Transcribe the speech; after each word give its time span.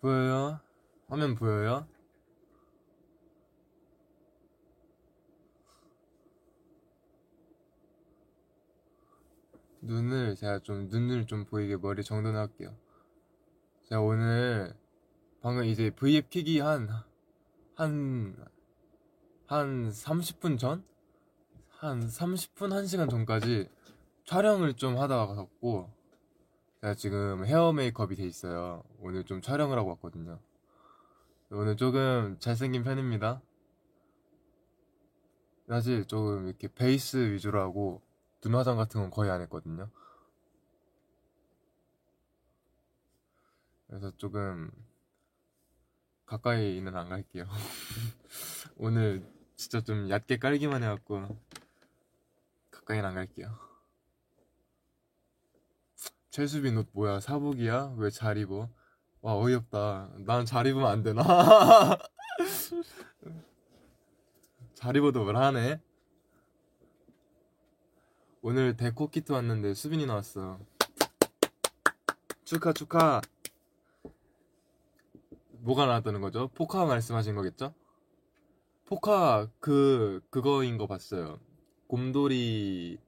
보여요? 0.00 0.60
화면 1.08 1.34
보여요? 1.34 1.86
눈을 9.82 10.36
제가 10.36 10.60
좀 10.60 10.88
눈을 10.88 11.26
좀 11.26 11.44
보이게 11.44 11.76
머리 11.76 12.02
정돈해 12.02 12.36
할게요. 12.36 12.74
제가 13.84 14.00
오늘 14.00 14.74
방금 15.42 15.64
이제 15.64 15.90
V앱 15.90 16.30
키기 16.30 16.60
한한 16.60 17.04
한 17.76 19.90
30분 19.90 20.58
전? 20.58 20.82
한 21.68 22.00
30분 22.00 22.70
1시간 22.70 23.10
전까지 23.10 23.68
촬영을 24.24 24.74
좀 24.74 24.98
하다가 24.98 25.34
갔고 25.34 25.90
제가 26.80 26.94
지금 26.94 27.44
헤어 27.44 27.72
메이크업이 27.72 28.16
돼 28.16 28.24
있어요. 28.24 28.82
오늘 29.00 29.24
좀 29.24 29.42
촬영을 29.42 29.78
하고 29.78 29.90
왔거든요. 29.90 30.40
오늘 31.50 31.76
조금 31.76 32.38
잘생긴 32.38 32.84
편입니다. 32.84 33.42
사실 35.68 36.06
조금 36.06 36.48
이렇게 36.48 36.68
베이스 36.68 37.32
위주로 37.32 37.60
하고 37.60 38.00
눈 38.40 38.54
화장 38.54 38.78
같은 38.78 39.00
건 39.00 39.10
거의 39.10 39.30
안 39.30 39.42
했거든요. 39.42 39.90
그래서 43.86 44.10
조금 44.16 44.70
가까이는 46.24 46.96
안 46.96 47.10
갈게요. 47.10 47.44
오늘 48.78 49.22
진짜 49.56 49.82
좀 49.82 50.08
얕게 50.08 50.38
깔기만 50.38 50.82
해갖고 50.82 51.36
가까이는 52.70 53.04
안 53.04 53.14
갈게요. 53.16 53.69
최수빈 56.30 56.76
옷 56.78 56.88
뭐야? 56.92 57.20
사복이야? 57.20 57.94
왜 57.96 58.10
잘 58.10 58.38
입어? 58.38 58.68
와 59.22 59.34
어이없다. 59.36 60.10
난 60.18 60.46
잘 60.46 60.66
입으면 60.66 60.88
안 60.88 61.02
되나? 61.02 61.22
잘 64.74 64.96
입어도 64.96 65.24
뭘 65.24 65.36
하네. 65.36 65.80
오늘 68.42 68.76
데코 68.76 69.08
키트 69.08 69.32
왔는데 69.32 69.74
수빈이 69.74 70.06
나왔어. 70.06 70.58
축하 72.44 72.72
축하. 72.72 73.20
뭐가 75.62 75.84
나왔다는 75.84 76.22
거죠? 76.22 76.48
포카 76.54 76.86
말씀하신 76.86 77.34
거겠죠? 77.34 77.74
포카 78.86 79.48
그 79.60 80.22
그거인 80.30 80.78
거 80.78 80.86
봤어요. 80.86 81.38
곰돌이 81.88 82.98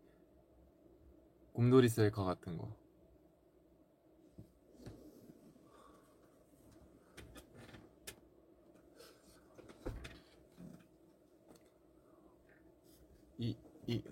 곰돌이 1.55 1.89
셀카 1.89 2.25
같은 2.25 2.59
거. 2.59 2.69
이, 13.86 13.94
이. 13.94 14.05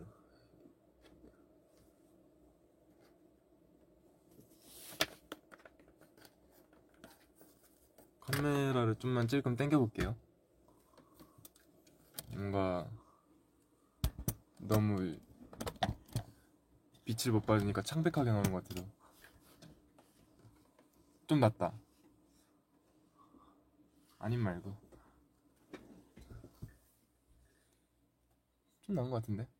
카메라를 8.20 8.96
좀만 8.96 9.28
찔끔 9.28 9.56
당겨볼게요. 9.56 10.16
뭔가 12.28 12.88
너무 14.58 15.16
빛을 17.04 17.32
못 17.32 17.44
받으니까 17.44 17.82
창백하게 17.82 18.30
나오는 18.30 18.52
것 18.52 18.62
같아서 18.62 18.86
좀 21.26 21.40
낫다. 21.40 21.72
아님 24.18 24.40
말고 24.40 24.76
좀 28.82 28.94
나은 28.94 29.10
것 29.10 29.16
같은데. 29.16 29.59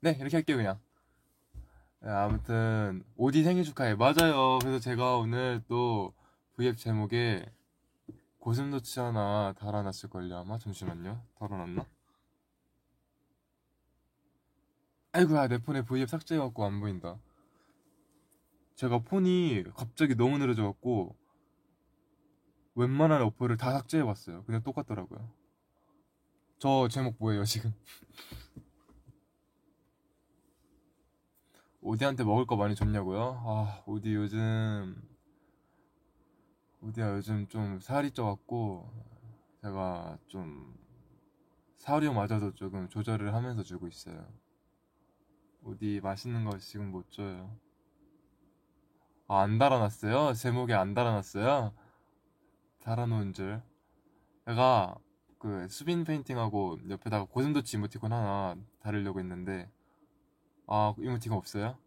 네 0.00 0.16
이렇게 0.20 0.36
할게요 0.36 0.56
그냥. 0.56 0.78
네, 2.00 2.10
아무튼 2.10 3.02
오디 3.16 3.42
생일 3.42 3.64
축하해. 3.64 3.96
맞아요. 3.96 4.58
그래서 4.60 4.78
제가 4.78 5.16
오늘 5.16 5.62
또 5.66 6.14
V앱 6.56 6.76
제목에 6.76 7.44
고슴도치 8.38 9.00
하나 9.00 9.52
달아놨을걸요 9.58 10.36
아마? 10.36 10.58
잠시만요. 10.58 11.20
달아놨나? 11.38 11.84
아이고야 15.12 15.48
내 15.48 15.58
폰에 15.58 15.82
V앱 15.82 16.08
삭제해갖고 16.08 16.64
안 16.64 16.80
보인다. 16.80 17.18
제가 18.76 19.00
폰이 19.00 19.64
갑자기 19.74 20.14
너무 20.14 20.38
느려져갖고 20.38 21.16
웬만한 22.76 23.22
어플을 23.22 23.56
다 23.56 23.72
삭제해봤어요. 23.72 24.44
근데 24.44 24.62
똑같더라고요. 24.62 25.28
저 26.60 26.88
제목 26.88 27.16
뭐예요 27.18 27.44
지금 27.44 27.72
오디한테 31.88 32.22
먹을 32.22 32.44
거 32.44 32.54
많이 32.54 32.74
줬냐고요? 32.74 33.40
아 33.46 33.82
오디 33.86 34.14
요즘 34.14 34.94
우디야 36.82 37.14
요즘 37.14 37.48
좀 37.48 37.80
살이 37.80 38.10
쪄갖고 38.10 38.92
제가 39.62 40.18
좀 40.26 40.76
사료 41.78 42.12
마저도 42.12 42.54
조금 42.56 42.90
조절을 42.90 43.32
하면서 43.32 43.62
주고 43.62 43.88
있어요. 43.88 44.22
어디 45.64 46.00
맛있는 46.02 46.44
거 46.44 46.58
지금 46.58 46.90
못 46.90 47.10
줘요. 47.10 47.56
아, 49.26 49.40
안 49.40 49.56
달아놨어요? 49.56 50.34
제목에 50.34 50.74
안 50.74 50.92
달아놨어요? 50.92 51.72
달아놓은 52.82 53.32
줄. 53.32 53.62
내가 54.44 54.94
그 55.38 55.66
수빈 55.70 56.04
페인팅하고 56.04 56.80
옆에다가 56.90 57.24
고슴도치 57.24 57.78
이모티콘 57.78 58.12
하나 58.12 58.56
달으려고 58.80 59.20
했는데 59.20 59.70
아 60.70 60.94
이모티콘 60.98 61.36
없어요? 61.38 61.78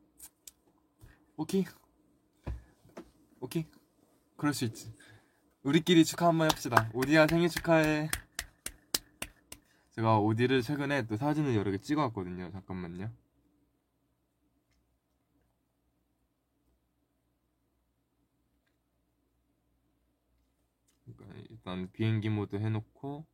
오케이 1.37 1.65
오케이 3.39 3.65
그럴 4.35 4.53
수 4.55 4.65
있지. 4.65 4.91
우리끼리 5.63 6.03
축하 6.03 6.27
한번 6.27 6.49
합시다. 6.49 6.89
오디야 6.93 7.27
생일 7.27 7.49
축하해. 7.49 8.09
제가 9.91 10.17
오디를 10.19 10.63
최근에 10.63 11.05
또 11.05 11.15
사진을 11.15 11.55
여러 11.55 11.69
개 11.69 11.77
찍어왔거든요. 11.77 12.51
잠깐만요. 12.51 13.11
그러니까 21.05 21.39
일단 21.51 21.91
비행기 21.91 22.29
모드 22.29 22.55
해놓고 22.55 23.27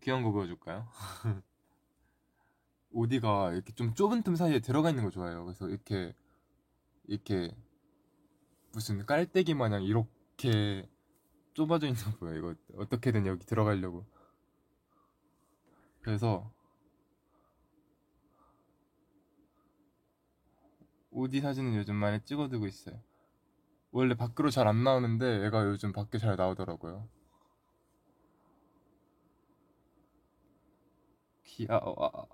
귀여운 0.00 0.22
거 0.22 0.30
보여줄까요? 0.32 0.88
오디가 2.92 3.52
이렇게 3.52 3.72
좀 3.72 3.94
좁은 3.94 4.22
틈 4.22 4.36
사이에 4.36 4.60
들어가 4.60 4.90
있는 4.90 5.04
거 5.04 5.10
좋아해요. 5.10 5.44
그래서 5.44 5.68
이렇게 5.68 6.14
이렇게 7.04 7.54
무슨 8.72 9.04
깔때기 9.04 9.54
마냥 9.54 9.82
이렇게 9.82 10.88
좁아져 11.54 11.86
있는 11.86 12.02
거 12.02 12.10
보여 12.18 12.36
이거 12.36 12.54
어떻게든 12.76 13.26
여기 13.26 13.44
들어가려고 13.44 14.06
그래서 16.00 16.50
오디 21.10 21.40
사진은 21.40 21.74
요즘 21.76 21.94
많이 21.96 22.20
찍어두고 22.24 22.66
있어요 22.66 23.00
원래 23.90 24.14
밖으로 24.14 24.50
잘 24.50 24.66
안 24.66 24.82
나오는데 24.84 25.44
얘가 25.44 25.64
요즘 25.66 25.92
밖에 25.92 26.18
잘 26.18 26.36
나오더라고요 26.36 27.08
귀여워 31.52 32.28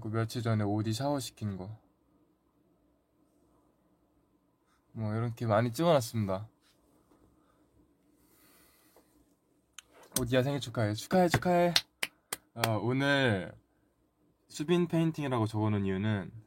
그 0.00 0.08
며칠 0.08 0.42
전에 0.42 0.64
오디 0.64 0.92
샤워 0.94 1.20
시킨 1.20 1.56
거. 1.56 1.76
뭐 4.92 5.14
이렇게 5.14 5.46
많이 5.46 5.72
찍어놨습니다. 5.72 6.48
오디야 10.20 10.42
생일 10.42 10.60
축하해. 10.60 10.94
축하해 10.94 11.28
축하해. 11.28 11.74
어, 12.54 12.78
오늘 12.82 13.52
수빈 14.48 14.88
페인팅이라고 14.88 15.46
적어놓은 15.46 15.84
이유는 15.84 16.39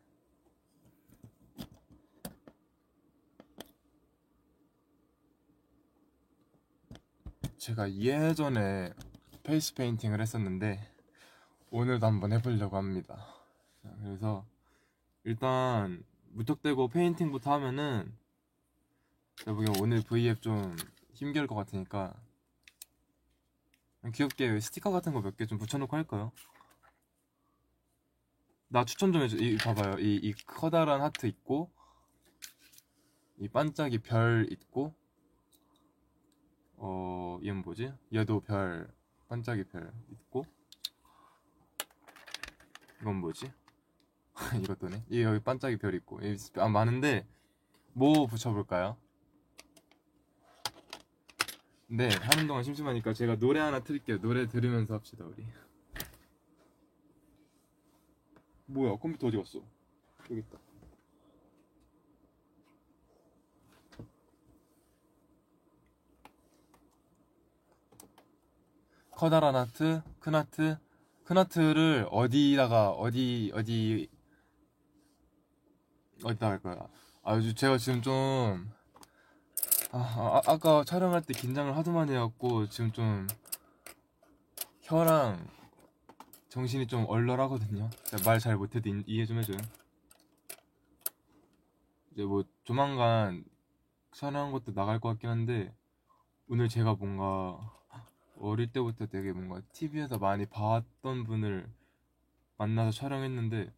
제가 7.64 7.94
예전에 7.94 8.92
페이스 9.44 9.74
페인팅을 9.74 10.20
했었는데 10.20 10.86
오늘도 11.72 12.06
한번 12.06 12.34
해보려고 12.34 12.76
합니다. 12.76 13.26
자, 13.82 13.90
그래서 14.02 14.46
일단 15.24 16.04
무턱대고 16.32 16.90
페인팅부터 16.90 17.54
하면은 17.54 18.14
제가 19.38 19.54
보기엔 19.54 19.76
오늘 19.80 20.02
V앱 20.04 20.42
좀 20.42 20.76
힘겨울 21.14 21.48
것 21.48 21.56
같으니까 21.56 22.14
귀엽게 24.14 24.60
스티커 24.60 24.92
같은 24.92 25.14
거 25.14 25.22
몇 25.22 25.38
개 25.38 25.46
좀 25.46 25.58
붙여놓고 25.58 25.96
할까요? 25.96 26.34
나 28.68 28.84
추천 28.84 29.14
좀 29.14 29.22
해줘. 29.22 29.38
이 29.38 29.56
봐봐요. 29.56 30.00
이, 30.00 30.16
이 30.16 30.34
커다란 30.46 31.02
하트 31.02 31.28
있고 31.28 31.72
이 33.38 33.48
반짝이 33.48 34.00
별 34.00 34.48
있고 34.52 34.94
어 36.78 37.40
얘는 37.44 37.62
뭐지? 37.62 37.94
얘도 38.14 38.42
별 38.42 38.92
반짝이 39.30 39.64
별 39.66 39.92
있고 40.12 40.46
이건 43.02 43.18
뭐지? 43.18 43.52
이것도네. 44.64 45.04
이 45.10 45.22
여기 45.22 45.40
반짝이 45.40 45.78
별 45.78 45.94
있고 45.96 46.20
이- 46.22 46.38
아 46.58 46.68
많은데 46.68 47.28
뭐 47.94 48.26
붙여볼까요? 48.28 48.98
네 51.88 52.10
하는 52.22 52.48
동안 52.48 52.64
심심하니까 52.64 53.14
제가 53.14 53.36
노래 53.38 53.60
하나 53.60 53.80
틀게요. 53.84 54.20
노래 54.20 54.48
들으면서 54.48 54.96
합시다 54.96 55.26
우리. 55.26 55.46
뭐야 58.66 58.96
컴퓨터 58.96 59.28
어디 59.28 59.38
갔어? 59.38 59.60
여기 60.32 60.40
있다. 60.40 60.58
커다란 69.24 69.56
하트, 69.56 70.02
큰 70.20 70.36
하트, 70.36 70.78
큰 71.24 71.38
하트를 71.38 72.10
어디다가 72.12 72.90
어디 72.90 73.54
어디 73.56 74.10
어디다 76.26 76.50
할 76.50 76.60
거야? 76.60 76.90
아 77.24 77.38
요즘 77.38 77.56
제가 77.56 77.78
지금 77.78 78.02
좀 78.02 78.70
아, 79.94 80.42
아 80.46 80.52
아 80.52 80.58
까 80.58 80.84
촬영할 80.84 81.22
때 81.22 81.34
긴장을 81.34 81.74
하도 81.74 81.94
많이 81.94 82.12
해갖고 82.12 82.68
지금 82.68 82.92
좀 82.92 83.26
혀랑 84.82 85.48
정신이 86.50 86.88
좀 86.88 87.06
얼얼하거든요. 87.08 87.90
말 88.26 88.40
잘 88.42 88.58
못해도 88.58 88.90
이- 88.90 89.04
이해 89.08 89.26
좀 89.26 89.38
해줘요. 89.38 89.58
이제 92.12 92.26
뭐 92.26 92.44
조만간 92.66 93.46
촬영한 94.12 94.52
것도 94.52 94.74
나갈 94.74 95.00
것 95.00 95.08
같긴 95.12 95.30
한데 95.30 95.74
오늘 96.50 96.68
제가 96.68 96.96
뭔가 96.96 97.72
어릴 98.38 98.72
때부터 98.72 99.06
되게 99.06 99.32
뭔가 99.32 99.62
TV에서 99.72 100.18
많이 100.18 100.46
봤던 100.46 101.24
분을 101.24 101.70
만나서 102.58 102.92
촬영했는데 102.92 103.72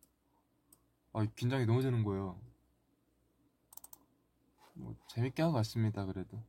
아 1.14 1.26
긴장이 1.36 1.66
너무 1.66 1.82
되는 1.82 2.04
거예요. 2.04 2.40
뭐 4.74 4.96
재밌게 5.08 5.42
하고 5.42 5.56
왔습니다 5.56 6.06
그래도. 6.06 6.42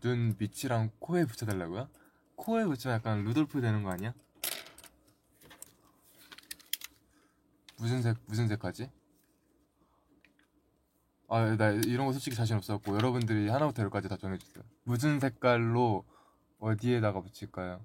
눈 0.00 0.36
밑이랑 0.38 0.90
코에 0.98 1.24
붙여달라고요? 1.24 1.88
코에 2.36 2.66
붙이면 2.66 2.94
약간 2.94 3.24
루돌프 3.24 3.60
되는 3.60 3.82
거 3.82 3.90
아니야? 3.90 4.14
무슨 7.78 8.02
색 8.02 8.16
무슨 8.26 8.46
색 8.48 8.64
하지? 8.64 8.90
아, 11.28 11.56
나 11.56 11.70
이런 11.70 12.06
거 12.06 12.12
솔직히 12.12 12.34
자신 12.34 12.56
없어갖고 12.56 12.94
여러분들이 12.94 13.48
하나부터 13.48 13.82
열까지 13.82 14.08
다 14.08 14.16
정해주세요. 14.16 14.64
무슨 14.84 15.20
색깔로 15.20 16.04
어디에다가 16.58 17.20
붙일까요? 17.20 17.80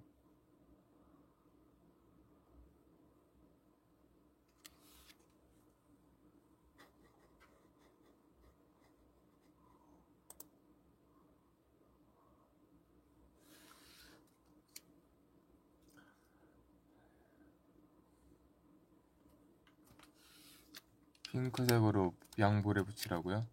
핑크색으로 21.33 22.13
양볼에 22.37 22.83
붙이라고요? 22.83 23.47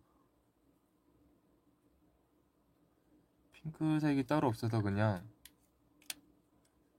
핑크색이 3.52 4.26
따로 4.26 4.48
없어서 4.48 4.82
그냥 4.82 5.26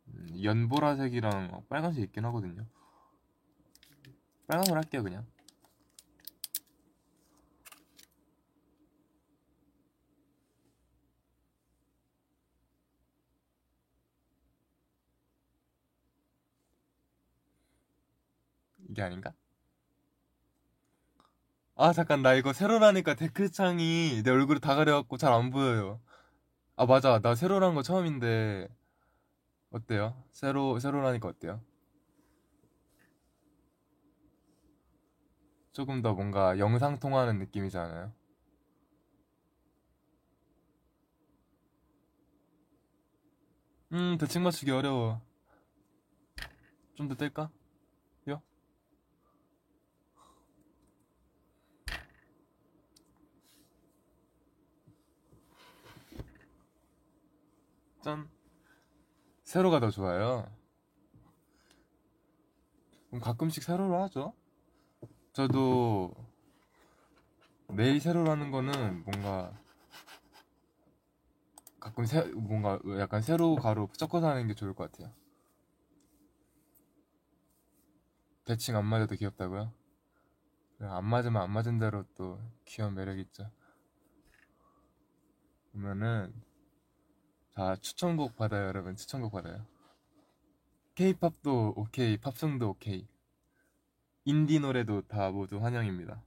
음, 0.08 0.44
연보라색이랑 0.44 1.66
빨간색 1.70 2.04
있긴 2.06 2.26
하거든요. 2.26 2.66
빨간색으로 4.48 4.78
할게요 4.78 5.04
그냥. 5.04 5.26
이게 18.90 19.02
아닌가? 19.04 19.34
아 21.84 21.92
잠깐 21.94 22.22
나 22.22 22.34
이거 22.36 22.54
세로라니까 22.54 23.16
댓글창이 23.16 24.22
내 24.24 24.30
얼굴을 24.32 24.62
다 24.62 24.76
가려갖고 24.76 25.18
잘 25.18 25.34
안 25.34 25.50
보여요. 25.50 26.00
아 26.78 26.86
맞아 26.86 27.20
나 27.22 27.36
세로라는 27.36 27.76
거 27.76 27.84
처음인데 27.84 28.68
어때요? 29.72 30.16
세로 30.32 30.80
세로라니까 30.80 31.28
어때요? 31.28 31.62
조금 35.74 36.02
더 36.02 36.14
뭔가 36.14 36.58
영상 36.60 36.98
통화하는 37.00 37.38
느낌이지 37.40 37.78
않아요? 37.78 38.14
음 43.94 44.18
대칭 44.18 44.42
맞추기 44.44 44.72
어려워. 44.72 45.22
좀 46.96 47.08
더 47.10 47.16
뗄까? 47.16 47.50
요? 48.30 48.42
짠. 58.02 58.28
세로가 59.44 59.80
더 59.80 59.90
좋아요. 59.92 60.52
그럼 63.08 63.22
가끔씩 63.22 63.64
세로로 63.64 64.02
하죠. 64.04 64.34
저도 65.34 66.14
매일 67.68 68.00
세로로 68.00 68.32
하는 68.32 68.52
거는 68.52 69.04
뭔가 69.04 69.54
가끔 71.80 72.06
세, 72.06 72.24
뭔가 72.34 72.80
약간 73.00 73.22
세로 73.22 73.56
가로 73.56 73.90
섞어서 73.94 74.30
하는 74.30 74.48
게 74.48 74.54
좋을 74.54 74.74
것 74.74 74.92
같아요. 74.92 75.14
대칭 78.46 78.76
안 78.76 78.86
맞아도 78.86 79.16
귀엽다고요? 79.16 79.74
안 80.80 81.06
맞으면 81.06 81.42
안 81.42 81.52
맞은 81.52 81.78
대로 81.80 82.04
또 82.16 82.40
귀여운 82.66 82.96
매력 82.96 83.20
있죠. 83.20 83.50
그러면은 85.72 86.34
자 87.62 87.76
추천곡 87.80 88.36
받아요 88.38 88.66
여러분 88.70 88.96
추천곡 88.96 89.34
받아요. 89.34 89.64
K-팝도 90.96 91.76
오케이 91.78 92.18
팝송도 92.18 92.72
오케이 92.72 93.08
인디 94.26 94.60
노래도 94.60 95.04
다 95.04 95.30
모두 95.30 95.64
환영입니다. 95.64 96.24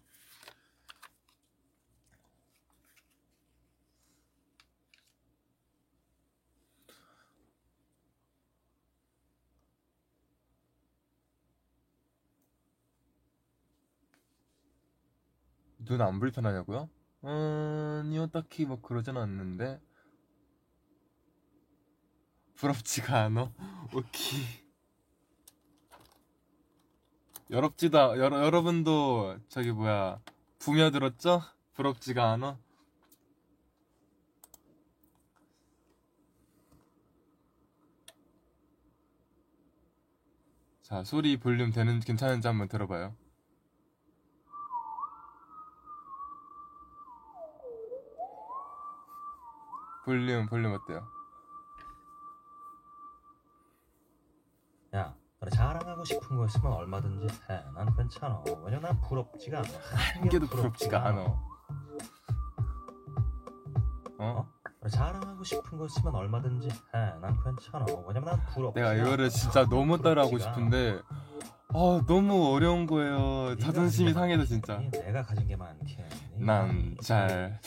눈 15.84 16.00
안 16.00 16.20
불편하냐고요? 16.20 16.88
음, 17.24 18.02
아니요 18.04 18.28
딱히 18.28 18.66
뭐 18.66 18.80
그러진 18.80 19.16
않는데 19.16 19.80
부럽지가 22.64 23.24
않아 23.24 23.52
오케이 23.92 24.42
여럽지도 27.50 28.00
않- 28.00 28.18
여러, 28.18 28.42
여러분도 28.42 29.36
저기 29.50 29.70
뭐야 29.70 30.18
부며 30.58 30.90
들었죠? 30.90 31.42
부럽지가 31.74 32.32
않아 32.32 32.58
자 40.80 41.04
소리 41.04 41.36
볼륨 41.36 41.70
되는 41.70 42.00
괜찮은지 42.00 42.46
한번 42.48 42.68
들어봐요 42.68 43.14
볼륨 50.04 50.46
볼륨 50.46 50.72
어때요? 50.72 51.23
자랑하고 55.50 56.04
싶은 56.04 56.36
거 56.36 56.46
있으면 56.46 56.72
얼마든지 56.72 57.26
해. 57.50 57.62
난 57.74 57.94
괜찮아. 57.96 58.42
왜냐면 58.64 58.82
난 58.82 59.00
부럽지가 59.00 59.58
않아. 59.58 59.68
한 60.18 60.28
개도 60.28 60.46
부럽지가 60.46 61.06
않아 61.06 61.20
어? 61.22 61.42
어? 64.18 64.46
자랑하고 64.88 65.42
싶은 65.44 65.78
거 65.78 65.86
있으면 65.86 66.14
얼마든지 66.14 66.68
해 66.68 66.98
난 67.20 67.36
괜찮아 67.42 67.86
왜냐면 68.06 68.24
난 68.36 68.46
부럽지 68.52 68.78
내가 68.78 68.94
이거를 68.94 69.30
진짜 69.30 69.66
너무 69.66 70.00
따라하고 70.00 70.38
싶은데 70.38 71.00
아 71.68 72.02
너무 72.06 72.52
어려운 72.54 72.86
거예요 72.86 73.56
자존심이 73.56 74.12
상해서 74.12 74.44
진짜 74.44 74.78
내가 74.92 75.22
가진 75.22 75.46
게 75.48 75.56
많게 75.56 76.06
난잘 76.36 77.58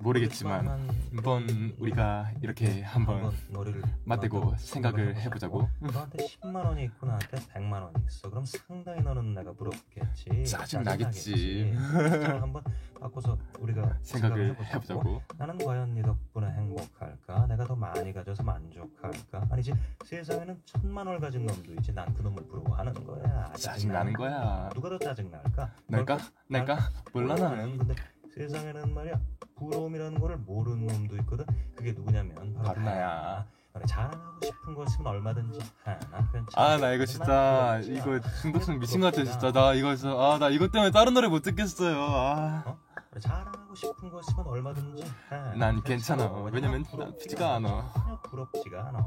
모르겠지만 0.00 0.88
한번 1.12 1.74
우리가 1.78 2.30
이렇게 2.40 2.82
한번 2.82 3.32
머리를 3.50 3.82
맞대고 4.04 4.54
생각을 4.56 5.16
해보자고 5.16 5.68
너한테 5.80 6.18
10만 6.24 6.54
원이 6.64 6.84
있고 6.84 7.06
나한테 7.06 7.36
100만 7.36 7.72
원이 7.82 7.94
있어 8.06 8.30
그럼 8.30 8.44
상당히 8.44 9.02
너는 9.02 9.34
내가 9.34 9.52
부럽겠지 9.52 10.44
짜증 10.44 10.84
나겠지. 10.84 11.72
한번 11.76 12.62
바꿔서 13.00 13.36
우리가 13.58 13.96
생각을 14.02 14.50
해보자고. 14.50 14.64
해보자고 14.64 15.22
나는 15.36 15.58
과연 15.58 15.94
네 15.94 16.02
덕분에 16.02 16.46
행복할까? 16.48 17.46
내가 17.48 17.64
더 17.64 17.74
많이 17.74 18.12
가져서 18.12 18.42
만족할까? 18.44 19.48
아니지 19.50 19.72
세상에는 20.04 20.62
천만 20.64 21.06
원을 21.08 21.20
가진 21.20 21.44
놈도 21.44 21.74
있지 21.74 21.92
난 21.92 22.08
그 22.14 22.22
놈을 22.22 22.42
부러워하는 22.48 22.92
거야 23.04 23.52
짜증 23.54 23.92
나는 23.92 24.12
거야 24.14 24.68
누가 24.74 24.88
더 24.88 24.98
짜증 24.98 25.30
날까? 25.30 25.70
날까? 25.88 26.18
날까? 26.48 26.78
몰라 27.12 27.34
나는 27.34 27.76
근데 27.78 27.94
세상에는 28.38 28.94
말이야 28.94 29.20
부러움이라는 29.56 30.20
거를 30.20 30.36
모르는 30.36 30.86
놈도 30.86 31.16
있거든 31.18 31.44
그게 31.74 31.92
누구냐면 31.92 32.54
바로, 32.62 32.80
나야. 32.80 33.44
자랑하고 33.86 34.44
싶은 34.44 34.74
거 34.74 34.84
있으면 34.84 35.06
얼마든지 35.06 35.60
괜찮아 36.32 36.66
아나 36.74 36.92
이거 36.92 37.04
진짜 37.06 37.78
이거 37.84 38.18
중독성 38.40 38.78
미친 38.80 39.00
것 39.00 39.12
같아 39.14 39.24
진짜 39.24 39.52
나 39.52 39.72
이거 39.74 39.94
진짜 39.94 40.16
아나 40.34 40.48
이것 40.48 40.72
때문에 40.72 40.90
다른 40.90 41.14
노래 41.14 41.28
못 41.28 41.42
듣겠어요 41.42 41.96
아. 42.00 42.76
그래, 43.10 43.20
자랑하고 43.20 43.74
싶은 43.74 44.10
거 44.10 44.20
있으면 44.20 44.46
얼마든지 44.46 45.02
해. 45.02 45.56
난 45.56 45.82
괜찮아. 45.82 46.30
왜냐면 46.52 46.82
부럽지가 46.84 47.04
난 47.04 47.18
피지가 47.18 47.54
않아. 47.54 48.20
부럽지가 48.24 48.88
않아 48.88 48.98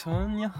전혀 0.00 0.50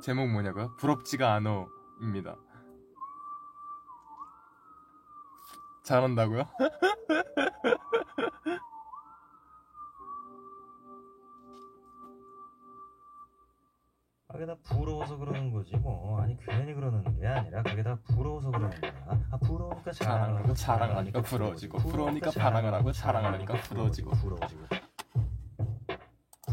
제목 0.00 0.28
뭐냐고요? 0.28 0.76
부럽지가 0.76 1.34
않어입니다 1.34 2.36
잘한다고요? 5.82 6.46
그게 14.34 14.46
다 14.46 14.56
부러워서 14.64 15.16
그러는 15.16 15.52
거지 15.52 15.76
뭐. 15.76 16.20
아니 16.20 16.36
괜히 16.38 16.74
그러는 16.74 17.04
게 17.20 17.24
아니라 17.24 17.62
그게 17.62 17.84
다 17.84 17.96
부러워서 18.02 18.50
그러는 18.50 18.80
거야. 18.80 18.92
아 19.30 19.36
부러우니까 19.36 19.92
자랑을 19.92 20.42
하고 20.42 20.54
자랑을 20.54 20.96
하니까 20.96 21.22
부러워지고, 21.22 21.78
부러우니까 21.78 22.30
자랑을 22.32 22.74
하고, 22.74 22.90
자랑을 22.90 23.32
하니까 23.34 23.54
부러워지고. 23.62 24.10
부러워지고. 24.10 24.64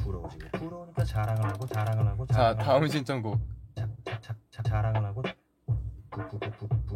부러워지고. 0.03 0.57
부러우니까 0.59 1.03
자랑을 1.03 1.43
하고 1.43 1.65
자랑을 1.65 2.07
하고 2.07 2.25
자 2.27 2.55
다음 2.55 2.87
신청곡. 2.87 3.39
자, 3.73 3.89
자, 4.05 4.21
자, 4.21 4.35
자, 4.51 4.61
자랑을 4.61 5.03
하고 5.03 5.23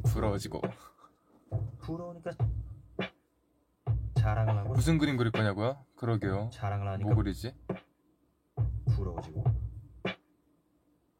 부러워지고. 0.04 0.62
부러우니까 1.80 2.30
자랑을 4.14 4.56
하고 4.56 4.74
무슨 4.74 5.00
그림 5.00 5.18
그릴 5.18 5.32
거냐고요? 5.32 5.84
그러게요. 5.96 6.52
자랑을 6.54 6.88
하니까 6.90 7.08
뭐 7.08 7.16
그리지? 7.16 7.56
부러워지고 8.96 9.65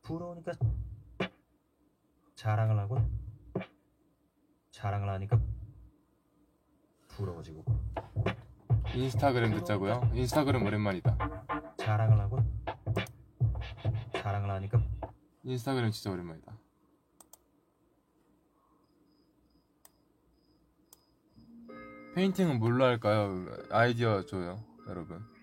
부러우니까 0.06 0.52
자랑을 2.36 2.78
하고 2.78 2.98
자랑을 4.70 5.10
하니까 5.10 5.42
부러워지고 7.08 7.66
인스타그램 8.94 9.52
듣자고요? 9.56 10.12
인스타그램 10.14 10.64
오랜만이다 10.64 11.18
자랑을 11.78 12.20
하고 12.20 12.38
자랑을 14.14 14.52
하니까 14.52 14.80
인스타그램 15.44 15.90
진짜 15.90 16.12
오랜만이다 16.12 16.56
페인팅은 22.14 22.60
뭘로 22.60 22.86
할까요? 22.86 23.48
아이디어 23.72 24.24
줘요 24.26 24.64
여러분 24.88 25.35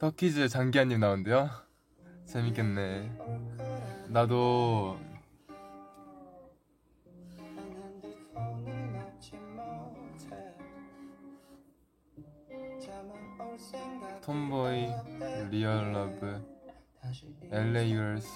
터키즈 0.00 0.48
장기한님 0.48 0.98
나온대요? 0.98 1.50
재밌겠네 2.24 3.18
나도 4.08 4.98
톰보이 14.22 14.88
Real 15.50 15.92
Love 15.92 16.42
LA 17.52 17.88
girls 17.88 18.26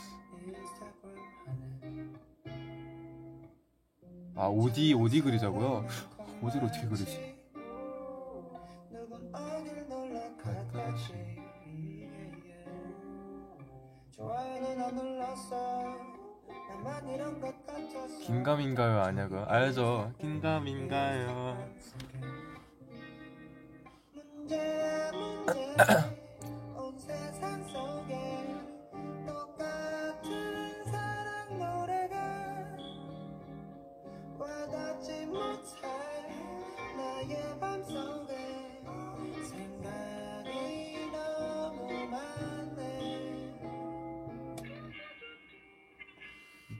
아 4.34 4.48
오디 4.48 4.92
오디 4.92 5.22
그리자고요? 5.22 5.86
오디를 6.42 6.66
어떻게 6.66 6.86
그리지? 6.86 7.33
긴가민가요 18.24 19.00
아냐고? 19.00 19.44
알죠? 19.48 20.12
긴가민가요? 20.20 21.58
문제야 24.14 25.10
문제. 25.12 25.74
온 26.76 26.98
세상 26.98 27.64
속 27.68 28.03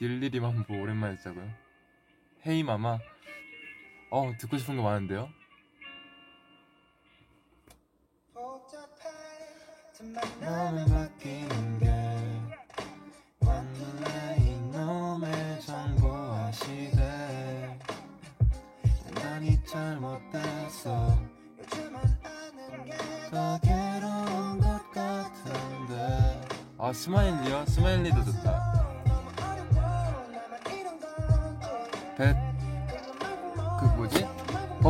닐리리 0.06 0.38
만보 0.38 0.82
오랜만에 0.82 1.16
듣자고요? 1.16 1.50
헤이 2.46 2.62
마마. 2.62 2.99
어 4.11 4.32
듣고 4.38 4.58
싶은 4.58 4.76
거 4.76 4.82
많은데요? 4.82 5.30
너는 10.40 10.87
바뀌는 10.87 11.78
게 11.78 11.87
완전해 13.40 14.37
이놈의 14.40 15.61
정보화 15.62 16.52
시대 16.52 17.78
난이 19.14 19.64
잘못됐어 19.64 21.18
요즘은 21.58 21.96
아는 22.23 22.84
게더 22.84 23.61
괴로운 23.62 24.61
것 24.61 24.90
같은데 24.92 26.42
아 26.76 26.92
smiley요? 26.93 27.64
smiley도 27.66 28.23
좋다 28.25 28.63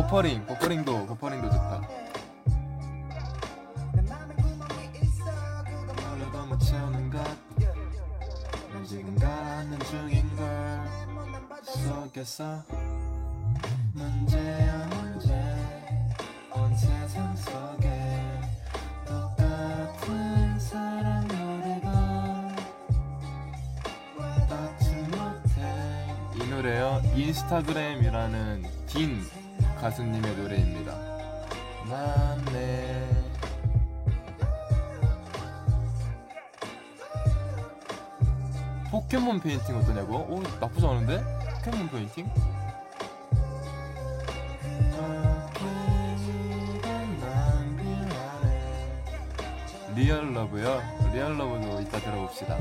버퍼링 0.05 0.45
버퍼링도 0.45 1.07
버퍼링도 1.07 1.49
좋다. 1.49 1.81
지금 8.87 9.15
가는 9.15 9.79
중인 9.79 10.35
걸. 10.35 10.81
속에서 11.63 12.63
문제야 13.93 14.87
문제. 14.87 15.33
온 16.53 16.77
세상 16.77 17.35
속에 17.35 18.41
똑같은 19.07 20.59
사랑 20.59 21.27
노래가 21.27 22.55
닿지 24.47 24.91
못해. 25.09 26.35
이 26.35 26.47
노래요. 26.47 27.01
인스타그램이라는 27.15 28.63
딘 28.85 29.25
가수님의 29.85 30.35
노래입니다. 30.35 30.95
맘에 31.87 33.07
포켓몬 38.89 39.39
페인팅 39.39 39.77
어떠냐고? 39.77 40.25
오 40.27 40.41
나쁘지 40.59 40.87
않은데? 40.87 41.23
포켓몬 41.63 41.87
페인팅? 41.89 42.27
Real 49.93 50.33
Love요? 50.33 50.81
Real 51.13 51.37
Love도 51.37 51.81
이따 51.81 51.99
들어봅시다. 51.99 52.57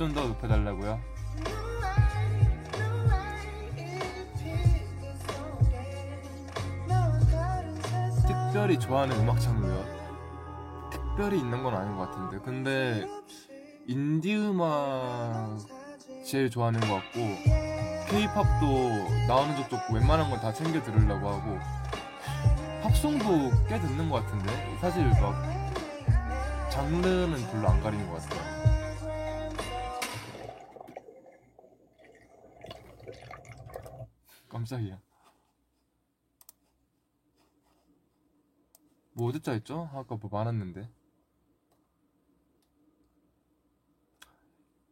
좀 0.00 0.14
더 0.14 0.26
높여달라고요. 0.28 0.98
특별히 8.26 8.78
좋아하는 8.78 9.16
음악 9.20 9.40
장르요? 9.40 9.84
특별히 10.90 11.38
있는 11.38 11.62
건 11.62 11.74
아닌 11.74 11.96
것 11.96 12.10
같은데 12.10 12.38
근데 12.44 13.06
인디 13.86 14.36
음악 14.36 15.58
제일 16.24 16.50
좋아하는 16.50 16.80
것 16.80 16.94
같고 16.94 17.20
K-팝도 18.08 19.26
나오는 19.28 19.56
적도 19.56 19.76
없고 19.76 19.94
웬만한 19.94 20.30
건 20.30 20.40
다 20.40 20.52
챙겨 20.52 20.82
들으려고 20.82 21.28
하고 21.28 21.58
팝송도 22.82 23.50
꽤 23.68 23.78
듣는 23.78 24.08
것 24.08 24.24
같은데 24.24 24.78
사실 24.80 25.06
막 25.20 25.34
장르는 26.70 27.46
별로 27.50 27.68
안 27.68 27.82
가리는 27.82 28.08
것 28.10 28.22
같아요 28.22 28.49
깜짝이야 34.70 35.00
뭐 39.12 39.28
어디자 39.28 39.52
했죠? 39.52 39.90
아까 39.92 40.16
뭐 40.16 40.30
많았는데 40.30 40.88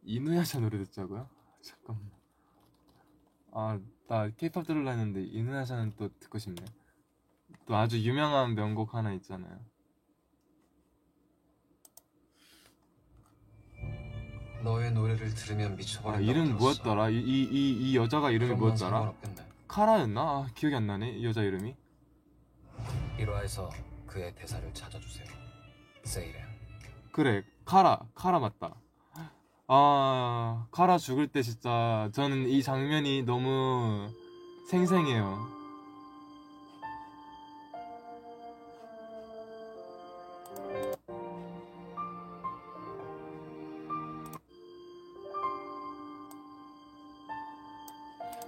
이누야샤 0.03 0.59
노래 0.59 0.77
듣자고요? 0.79 1.29
잠깐만 1.61 2.11
아 3.51 3.79
나 4.09 4.27
케이팝 4.27 4.65
들으려 4.65 4.89
했는데 4.89 5.23
이누야샤는 5.23 5.93
또 5.95 6.09
듣고 6.19 6.39
싶네 6.39 6.65
또 7.67 7.75
아주 7.75 7.99
유명한 7.99 8.55
명곡 8.55 8.95
하나 8.95 9.13
있잖아요 9.13 9.59
너의 14.63 14.91
노래를 14.91 15.33
들으면 15.35 15.73
아 15.73 15.75
미쳐버린다고 15.75 16.23
이름. 16.23 16.57
뭐였더라? 16.57 17.09
이, 17.11 17.17
이, 17.19 17.43
이, 17.43 17.91
이 17.91 17.95
여자가 17.95 18.31
이름이 18.31 18.55
뭐였더라? 18.55 19.13
상관없겠네. 19.13 19.48
카라였나? 19.69 20.21
아, 20.21 20.47
기억이 20.55 20.75
안 20.75 20.85
나네 20.87 21.11
이 21.11 21.25
여자 21.25 21.41
이름이 21.43 21.75
1화에서 23.19 23.69
그의 24.07 24.33
대사를 24.35 24.73
찾아주세요. 24.73 25.27
세이렌. 26.03 26.41
그래 27.11 27.43
카라 27.65 27.99
카라 28.15 28.39
맞다 28.39 28.73
아 29.67 30.67
카라 30.71 30.97
죽을 30.97 31.27
때 31.27 31.41
진짜 31.43 32.09
저는 32.13 32.47
이 32.49 32.63
장면이 32.63 33.23
너무 33.23 34.09
생생해요 34.69 35.58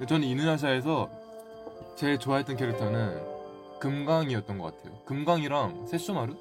저는 0.07 0.27
이누야샤에서 0.27 1.09
제일 1.95 2.17
좋아했던 2.17 2.55
캐릭터는 2.57 3.79
금강이었던 3.79 4.57
것 4.57 4.75
같아요 4.75 4.99
금강이랑 5.05 5.87
세슈마루? 5.87 6.35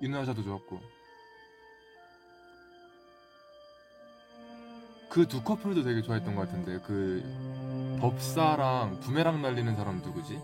이누야샤도 0.00 0.42
좋았고 0.42 0.80
그 5.08 5.26
두 5.26 5.42
커플도 5.42 5.82
되게 5.82 6.02
좋아했던 6.02 6.34
것 6.34 6.42
같은데 6.42 6.78
그 6.86 7.22
법사랑 8.00 9.00
부메랑 9.00 9.40
날리는 9.40 9.74
사람 9.74 10.02
누구지? 10.02 10.38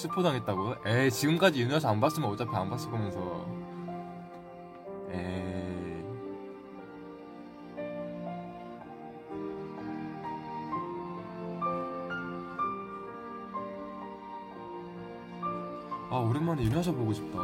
스포 0.00 0.22
당했다고요? 0.22 0.76
에이 0.86 1.10
지금까지 1.10 1.60
이누야샤 1.60 1.90
안 1.90 2.00
봤으면 2.00 2.30
어차피 2.30 2.56
안 2.56 2.70
봤을 2.70 2.90
거면서 2.90 3.46
에이 5.10 6.02
아 16.08 16.16
오랜만에 16.16 16.62
이누야샤 16.62 16.92
보고 16.92 17.12
싶다 17.12 17.38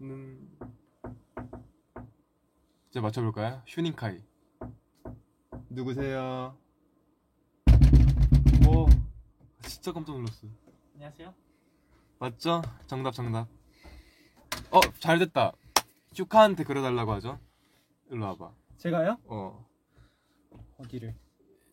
음... 0.00 0.58
이제 2.88 3.00
맞춰볼까요? 3.00 3.62
휴닝카이 3.64 4.24
누구세요? 5.68 6.59
오 8.72 8.86
진짜 9.62 9.92
깜짝 9.92 10.12
놀랐어 10.12 10.46
안녕하세요. 10.94 11.34
맞죠? 12.20 12.62
정답 12.86 13.10
정답 13.12 13.48
어 14.70 14.80
잘됐다 15.00 15.52
휴카한테 16.12 16.62
그려달라고 16.64 17.12
하죠 17.14 17.40
일로 18.10 18.26
와봐 18.26 18.52
제가요? 18.76 19.18
어 19.24 19.66
어디를? 20.78 21.14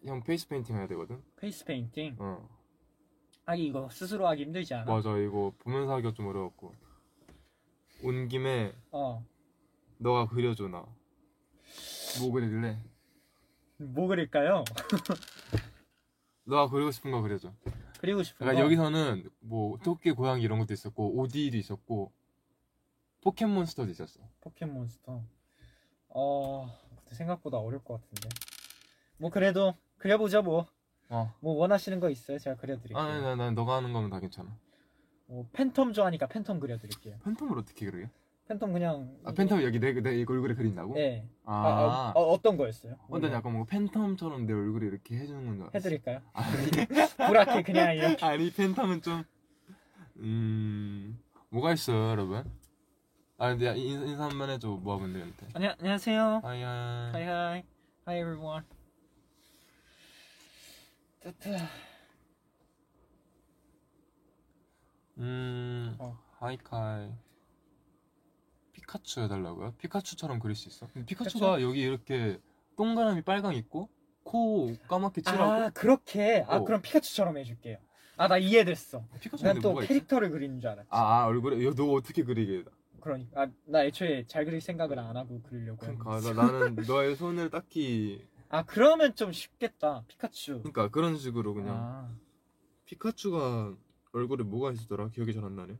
형 0.05 0.23
페이스 0.23 0.47
페인팅 0.47 0.75
해야 0.77 0.87
되거든 0.87 1.21
페이스 1.35 1.63
페인팅. 1.65 2.17
어아 3.45 3.55
이거 3.55 3.89
스스로 3.89 4.27
하기 4.29 4.43
힘들지 4.43 4.73
않아? 4.73 4.91
맞아 4.91 5.17
이거 5.17 5.53
보면서 5.59 5.93
하기가 5.93 6.13
좀 6.13 6.27
어려웠고 6.27 6.73
온 8.03 8.27
김에 8.27 8.73
어. 8.91 9.23
너가 9.99 10.27
그려줘 10.27 10.67
나뭐 10.67 12.31
그릴래? 12.33 12.79
뭐 13.77 14.07
그릴까요? 14.07 14.63
너가 16.47 16.69
그리고 16.69 16.91
싶은 16.91 17.11
거 17.11 17.21
그려줘 17.21 17.51
그리고 17.99 18.23
싶은 18.23 18.39
그러니까 18.39 18.61
거. 18.61 18.65
여기서는 18.65 19.29
뭐 19.41 19.77
토끼 19.83 20.11
고양이 20.11 20.41
이런 20.41 20.59
것도 20.59 20.73
있었고 20.73 21.17
오디도 21.19 21.57
있었고 21.57 22.11
포켓몬스터도 23.21 23.91
있었어 23.91 24.21
포켓몬스터. 24.41 25.21
어 26.09 26.79
생각보다 27.07 27.57
어려울 27.57 27.83
것 27.83 28.01
같은데. 28.01 28.29
뭐 29.17 29.29
그래도 29.29 29.75
그려보죠 29.97 30.41
뭐. 30.41 30.65
어. 31.09 31.33
뭐 31.39 31.53
원하시는 31.55 31.99
거 31.99 32.09
있어요? 32.09 32.37
제가 32.37 32.55
그려드릴게요. 32.57 32.97
아니 32.97 33.21
난, 33.21 33.37
난 33.37 33.55
너가 33.55 33.77
하는 33.77 33.93
거면 33.93 34.09
다 34.09 34.19
괜찮아 34.19 34.49
뭐 35.27 35.47
팬텀 35.53 35.93
좋아하니까 35.93 36.27
팬텀 36.27 36.59
그려드릴게요. 36.59 37.17
팬텀을 37.23 37.57
어떻게 37.57 37.89
그리게? 37.89 38.09
팬텀 38.49 38.71
그냥. 38.71 39.17
아 39.25 39.33
팬텀 39.33 39.61
여기 39.63 39.79
내, 39.79 39.91
내 39.93 40.23
얼굴에 40.23 40.53
그린다고? 40.55 40.93
네. 40.93 41.27
아, 41.43 41.53
아, 41.53 41.67
아, 42.09 42.11
어, 42.15 42.21
어떤 42.31 42.55
거였어요? 42.55 42.95
어, 43.09 43.19
난 43.19 43.31
약간 43.33 43.51
뭔가 43.51 43.69
팬텀처럼 43.75 44.45
내 44.45 44.53
얼굴에 44.53 44.87
이렇게 44.87 45.17
해주는 45.17 45.45
건줄 45.45 45.63
알았어 45.63 45.77
해드릴까요? 45.77 46.21
아니 46.33 46.47
부랗게 47.27 47.61
그냥 47.63 47.95
이렇게. 47.95 48.23
아니 48.25 48.49
팬텀은 48.51 49.03
좀 49.03 49.23
음... 50.17 51.19
뭐가 51.49 51.73
있어요 51.73 52.09
여러분? 52.09 52.49
아 53.37 53.49
근데 53.49 53.75
인- 53.77 54.07
인사 54.07 54.23
한 54.29 54.37
번 54.39 54.49
해줘 54.49 54.69
모아분들한테 54.69 55.47
안녕 55.53 55.75
안녕하세요. 55.79 56.41
hi 56.43 56.61
Hi 56.63 57.11
hi 57.13 57.23
hi. 57.23 57.63
Hi 58.07 58.17
everyone. 58.19 58.65
뜨뜨. 61.21 61.57
음... 65.17 65.95
어. 65.99 66.17
hi 66.39 66.57
카이 66.57 67.09
피카츄 68.87 69.21
해달라고요? 69.21 69.73
피카츄처럼 69.79 70.39
그릴 70.39 70.55
수 70.55 70.69
있어? 70.69 70.87
피카츄가 71.05 71.61
여기 71.61 71.81
이렇게 71.81 72.39
동그라미 72.77 73.21
빨강 73.23 73.53
있고 73.55 73.89
코 74.23 74.73
까맣게 74.87 75.21
칠하고. 75.21 75.43
아 75.43 75.69
그렇게? 75.71 76.43
아 76.47 76.57
어. 76.57 76.63
그럼 76.63 76.81
피카츄처럼 76.81 77.37
해줄게요. 77.37 77.77
아 78.15 78.27
나 78.27 78.37
이해됐어. 78.37 79.05
피카츄 79.19 79.43
난 79.43 79.53
근데 79.55 79.61
또 79.63 79.69
뭐가 79.71 79.83
있지? 79.83 79.93
캐릭터를 79.93 80.31
그리는 80.31 80.59
줄 80.59 80.69
알았지. 80.69 80.87
아, 80.91 80.99
아 81.21 81.25
얼굴에? 81.27 81.63
야, 81.65 81.71
너 81.75 81.91
어떻게 81.91 82.23
그리게 82.23 82.63
그러니까. 83.01 83.41
아, 83.43 83.47
나 83.65 83.83
애초에 83.83 84.25
잘 84.27 84.45
그릴 84.45 84.59
생각을 84.61 84.97
안 84.99 85.15
하고 85.17 85.41
그리려고 85.43 85.77
그러니까 85.79 86.15
했는데. 86.15 86.33
나, 86.41 86.51
나는 86.51 86.75
너의 86.87 87.15
손을 87.15 87.49
딱히 87.49 88.25
아 88.49 88.63
그러면 88.63 89.15
좀 89.15 89.31
쉽겠다. 89.33 90.03
피카츄. 90.07 90.59
그러니까 90.59 90.87
그런 90.89 91.17
식으로 91.17 91.53
그냥 91.53 91.75
아, 91.77 92.15
피카츄가 92.85 93.75
얼굴에 94.13 94.43
뭐가 94.45 94.71
있었더라? 94.71 95.09
기억이 95.09 95.33
잘 95.33 95.43
안 95.43 95.55
나네 95.57 95.77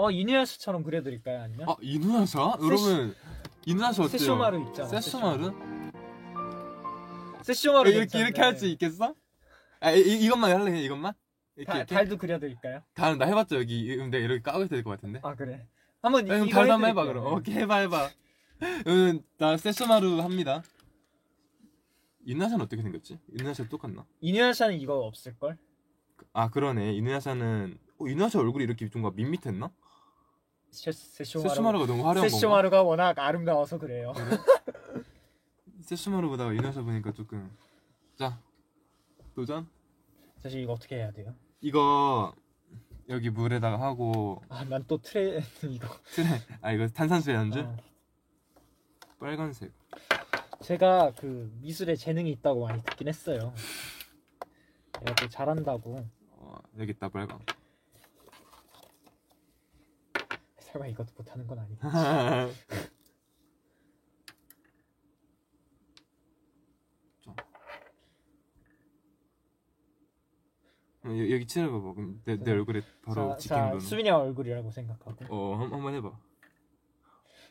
어 0.00 0.12
이누야스처럼 0.12 0.84
그려드릴까요 0.84 1.40
아니면 1.42 1.68
아 1.68 1.74
이누야샤? 1.82 2.58
여러분 2.62 3.16
이누야샤 3.66 4.04
어때요? 4.04 4.18
세쇼마루 4.18 4.66
있잖아 4.68 4.88
세쇼마루? 4.88 5.52
세쇼마루 7.42 7.90
이렇게 7.90 8.00
괜찮네. 8.06 8.22
이렇게 8.24 8.40
할 8.40 8.56
수 8.56 8.66
있겠어? 8.66 9.12
아 9.80 9.90
이, 9.90 10.00
이- 10.00 10.24
이것만 10.24 10.52
할래 10.52 10.80
이것만? 10.82 11.14
이렇게 11.56 11.72
다, 11.72 11.76
이렇게? 11.78 11.94
달도 11.96 12.16
그려드릴까요 12.16 12.82
달, 12.94 13.18
나 13.18 13.24
해봤자 13.26 13.56
여기 13.56 13.92
음, 13.98 14.10
내가 14.10 14.24
이렇게 14.24 14.40
까고 14.40 14.58
있어야 14.60 14.76
될것 14.76 14.96
같은데 15.00 15.18
아 15.24 15.34
그래 15.34 15.66
한번 16.00 16.28
이, 16.28 16.30
야, 16.30 16.34
그럼 16.34 16.46
이거 16.48 16.56
달도 16.58 16.72
한번 16.74 16.90
해봐 16.90 17.00
해드릴게요. 17.02 17.24
그럼 17.24 17.38
오케이 17.40 17.54
해봐 17.56 17.76
해봐 17.78 18.10
음, 18.86 19.20
나 19.38 19.56
세쇼마루 19.56 20.20
합니다 20.22 20.62
이누야샤는 22.24 22.64
어떻게 22.64 22.82
생겼지? 22.82 23.18
이누야샤 23.36 23.64
똑같나? 23.68 24.06
이누야샤는 24.20 24.76
이거 24.80 24.94
없을 25.00 25.36
걸? 25.40 25.58
아 26.32 26.50
그러네 26.50 26.92
이누야샤는 26.94 27.78
어, 27.98 28.06
이누야샤 28.06 28.38
얼굴이 28.38 28.62
이렇게 28.62 28.88
좀 28.88 29.02
밋밋했나? 29.12 29.72
세- 30.70 30.92
세쇼마루. 30.92 31.48
세슈마루 31.48 31.78
가 31.80 31.86
너무 31.86 32.06
화려한? 32.06 32.28
세쇼마루가 32.28 32.82
워낙 32.82 33.18
아름다워서 33.18 33.78
그래요. 33.78 34.12
세슈마루 35.82 36.28
보다가 36.28 36.52
이누야샤 36.52 36.82
보니까 36.82 37.12
조금. 37.12 37.50
자 38.16 38.38
도전? 39.34 39.68
사실 40.38 40.60
이거 40.62 40.72
어떻게 40.74 40.96
해야 40.96 41.10
돼요? 41.10 41.34
이거 41.60 42.34
여기 43.08 43.30
물에다가 43.30 43.80
하고. 43.80 44.42
아 44.48 44.64
난 44.64 44.84
또 44.86 44.98
트레 44.98 45.40
이거. 45.64 45.88
트레 46.12 46.26
아 46.60 46.72
이거 46.72 46.86
탄산수에 46.88 47.34
얹은? 47.34 47.64
어. 47.66 47.76
빨간색. 49.18 49.72
제가 50.60 51.12
그 51.16 51.50
미술에 51.60 51.96
재능이 51.96 52.30
있다고 52.32 52.66
많이 52.66 52.82
듣긴 52.82 53.08
했어요. 53.08 53.52
내가 55.00 55.14
또 55.14 55.28
잘한다고. 55.28 56.04
어, 56.32 56.54
여기 56.78 56.90
있다 56.92 57.08
빨강 57.08 57.38
설마 60.78 60.86
이것도 60.86 61.12
못하는 61.16 61.46
건 61.46 61.58
아니고. 61.58 61.88
어, 71.04 71.08
여- 71.10 71.30
여기 71.30 71.46
칠해봐봐. 71.46 71.94
그럼 71.94 72.20
내, 72.24 72.36
내 72.36 72.44
자, 72.44 72.52
얼굴에 72.52 72.82
바로 73.04 73.36
자, 73.38 73.48
자 73.48 73.64
거는? 73.68 73.80
수빈이 73.80 74.08
형 74.08 74.20
얼굴이라고 74.20 74.70
생각하고. 74.70 75.16
어 75.34 75.56
한, 75.56 75.72
한번 75.72 75.94
해봐. 75.94 76.18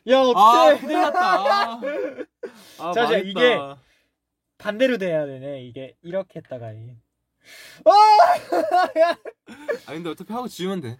야아 0.08 0.22
어떡해! 0.28 0.80
큰일 0.80 1.00
났다. 1.02 1.20
아, 1.20 1.80
아 2.80 2.92
자, 2.92 3.06
자. 3.06 3.18
이게- 3.18 3.58
반대로 4.58 4.98
돼야 4.98 5.24
되네. 5.26 5.62
이게 5.64 5.96
이렇게 6.02 6.40
했다가 6.40 6.72
이. 6.72 6.96
아! 7.84 7.92
근데 9.86 10.10
어차피 10.10 10.32
하고 10.32 10.48
지우면 10.48 10.80
돼. 10.80 10.98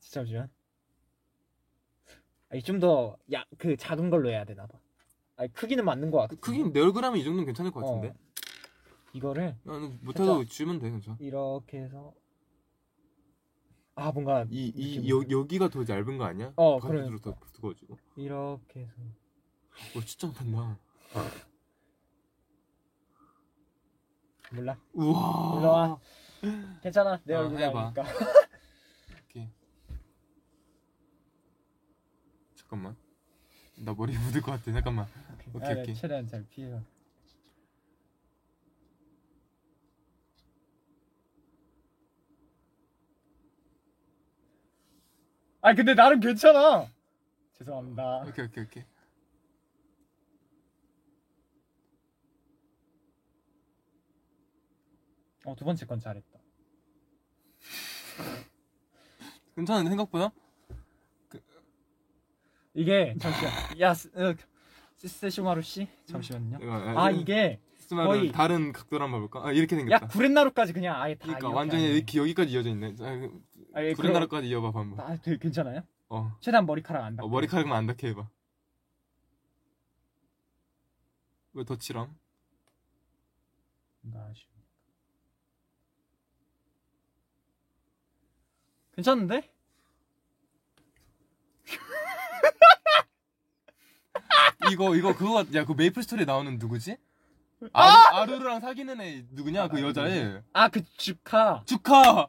잠시만 0.00 0.44
아니 0.44 0.50
좀더 2.64 3.16
야그 3.30 3.76
작은 3.76 4.10
걸로 4.10 4.30
해야 4.30 4.44
되나 4.44 4.66
봐. 4.66 4.78
아니 5.36 5.52
크기는 5.52 5.84
맞는 5.84 6.10
것 6.10 6.18
같아. 6.18 6.34
그 6.34 6.40
크긴 6.40 6.72
내 6.72 6.80
얼굴 6.80 7.04
하면 7.04 7.18
이 7.18 7.24
정도는 7.24 7.46
괜찮을 7.46 7.70
것 7.70 7.80
같은데? 7.84 8.08
어. 8.08 8.14
이거를 9.12 9.56
못해도 10.00 10.44
지우면 10.44 10.78
돼 10.78 10.90
괜찮아. 10.90 11.16
이렇게 11.20 11.78
해서 11.78 12.14
아 13.94 14.12
뭔가 14.12 14.46
이, 14.50 14.72
이 14.74 15.10
여, 15.10 15.22
여기가 15.28 15.68
더 15.68 15.84
얇은 15.88 16.18
거 16.18 16.24
아니야? 16.24 16.52
어, 16.56 16.78
가운데로 16.78 17.18
더 17.18 17.36
두꺼워지고. 17.52 17.98
이렇게 18.16 18.80
해서. 18.80 18.92
어 19.96 20.00
진짜 20.04 20.26
못한다. 20.26 20.78
몰라. 24.52 24.78
우와. 24.92 25.20
와. 25.60 26.00
괜찮아. 26.82 27.20
내 27.24 27.34
어, 27.34 27.40
얼굴이. 27.40 27.64
아니까 27.64 28.02
오케이 29.24 29.48
잠깐만. 32.68 32.96
나 33.76 33.94
머리 33.94 34.12
묻을 34.18 34.42
것 34.42 34.52
같아. 34.52 34.70
잠깐만. 34.72 35.06
오케이, 35.54 35.70
아, 35.70 35.74
네, 35.74 35.82
오케이. 35.82 35.94
최대한 35.94 36.26
잘 36.26 36.44
피해가 36.50 36.82
아 45.60 45.74
근데 45.74 45.94
나름 45.94 46.20
괜찮아. 46.20 46.86
죄송합니다. 47.54 48.24
오케이 48.28 48.44
오케이 48.46 48.64
오케이. 48.64 48.84
어 55.44 55.54
두 55.54 55.64
번째 55.64 55.86
건 55.86 55.98
잘했다. 55.98 56.38
괜찮은데 59.56 59.88
생각보다? 59.90 60.30
이게 62.78 63.14
잠시만 63.18 63.52
야 63.80 63.92
스- 63.92 64.08
어, 64.14 64.34
세- 64.94 65.08
세슈마루 65.08 65.62
씨 65.62 65.88
잠시만요 66.06 66.58
내가 66.58 67.04
아 67.04 67.10
이게 67.10 67.58
거의- 67.90 68.30
다른 68.32 68.72
각도로 68.72 69.04
한번 69.04 69.20
볼까? 69.20 69.44
아 69.46 69.50
이렇게 69.50 69.74
야 69.76 69.80
생겼다 69.80 70.06
구렛나루까지 70.08 70.72
그냥 70.72 71.00
아예 71.00 71.14
다 71.14 71.24
그러니까 71.24 71.46
이렇게 71.48 71.56
완전히 71.56 71.82
하네. 71.84 71.94
이렇게 71.96 72.18
여기까지 72.20 72.52
이어져 72.52 72.68
있네 72.70 72.94
아, 73.74 73.82
예, 73.82 73.94
구렛나루까지 73.94 74.48
이어봐 74.48 74.78
한번 74.78 75.00
아 75.00 75.16
되게 75.16 75.38
괜찮아요? 75.38 75.80
어, 76.08 76.36
최대한 76.40 76.66
머리카락 76.66 77.04
안 77.04 77.16
닿게 77.16 77.26
어 77.26 77.28
머리카락만 77.28 77.76
안 77.76 77.86
닿게 77.86 78.08
해봐 78.08 78.28
왜 81.54 81.64
덧칠함? 81.64 82.14
뭔가 84.02 84.20
아쉬워. 84.30 84.48
괜찮은데? 88.94 89.50
이거 94.72 94.94
이거 94.96 95.14
그거 95.16 95.34
같- 95.34 95.54
야그 95.54 95.72
메이플 95.72 96.02
스토리에 96.02 96.24
나오는 96.24 96.58
누구지? 96.58 96.96
아! 97.72 97.82
아루, 98.20 98.34
아루 98.36 98.44
랑 98.44 98.60
사귀는 98.60 99.00
애 99.00 99.24
누구냐 99.30 99.68
그 99.68 99.80
여자애 99.82 100.42
아 100.52 100.68
그 100.68 100.82
주카 100.96 101.62
주카 101.66 102.28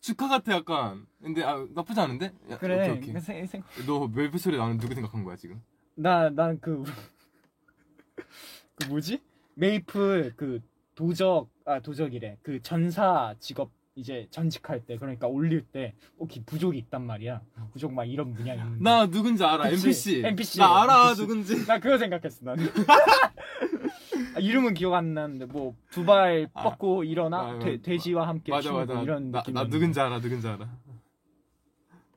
주카 0.00 0.28
같아 0.28 0.52
약간 0.52 1.06
근데 1.22 1.42
아, 1.44 1.66
나쁘지 1.74 2.00
않은데? 2.00 2.32
야, 2.50 2.58
그래 2.58 2.80
오케이, 2.88 2.96
오케이. 2.98 3.12
그 3.14 3.20
생, 3.20 3.46
생, 3.46 3.62
너 3.86 4.06
메이플 4.08 4.38
스토리에 4.38 4.58
나오는 4.58 4.78
누구 4.78 4.94
생각한 4.94 5.22
거야 5.24 5.36
지금? 5.36 5.62
나난그 5.96 6.84
그 8.76 8.86
뭐지? 8.88 9.22
메이플 9.54 10.34
그 10.36 10.60
도적 10.94 11.50
아 11.66 11.80
도적이래 11.80 12.38
그 12.42 12.62
전사 12.62 13.34
직업 13.38 13.70
이제 13.96 14.28
전직할 14.30 14.86
때 14.86 14.96
그러니까 14.96 15.26
올릴 15.26 15.62
때 15.62 15.94
혹시 16.18 16.42
부족이 16.44 16.78
있단 16.78 17.04
말이야. 17.06 17.42
부족 17.72 17.92
막 17.92 18.04
이런 18.04 18.32
문양 18.32 18.56
있는데. 18.56 18.82
나 18.82 19.06
누군지 19.06 19.44
알아 19.44 19.68
그치. 19.70 19.86
NPC 19.88 20.22
NPC. 20.24 20.58
나 20.58 20.82
알아 20.82 21.08
NPC. 21.10 21.20
누군지. 21.22 21.66
나 21.66 21.78
그거 21.80 21.98
생각했어 21.98 22.44
나는. 22.44 22.64
아, 24.34 24.38
이름은 24.38 24.74
기억 24.74 24.94
안 24.94 25.12
나는데 25.14 25.46
뭐 25.46 25.74
두발 25.90 26.48
아. 26.54 26.62
뻗고 26.62 27.02
일어나? 27.04 27.40
아, 27.40 27.58
돼, 27.58 27.76
마- 27.76 27.82
돼지와 27.82 28.28
함께 28.28 28.52
맞아 28.52 28.68
춤을 28.70 28.86
맞아. 28.86 29.02
이런 29.02 29.30
나, 29.32 29.40
느낌 29.40 29.54
나 29.54 29.66
누군지 29.68 30.00
알아 30.00 30.20
누군지 30.20 30.46
알아. 30.46 30.68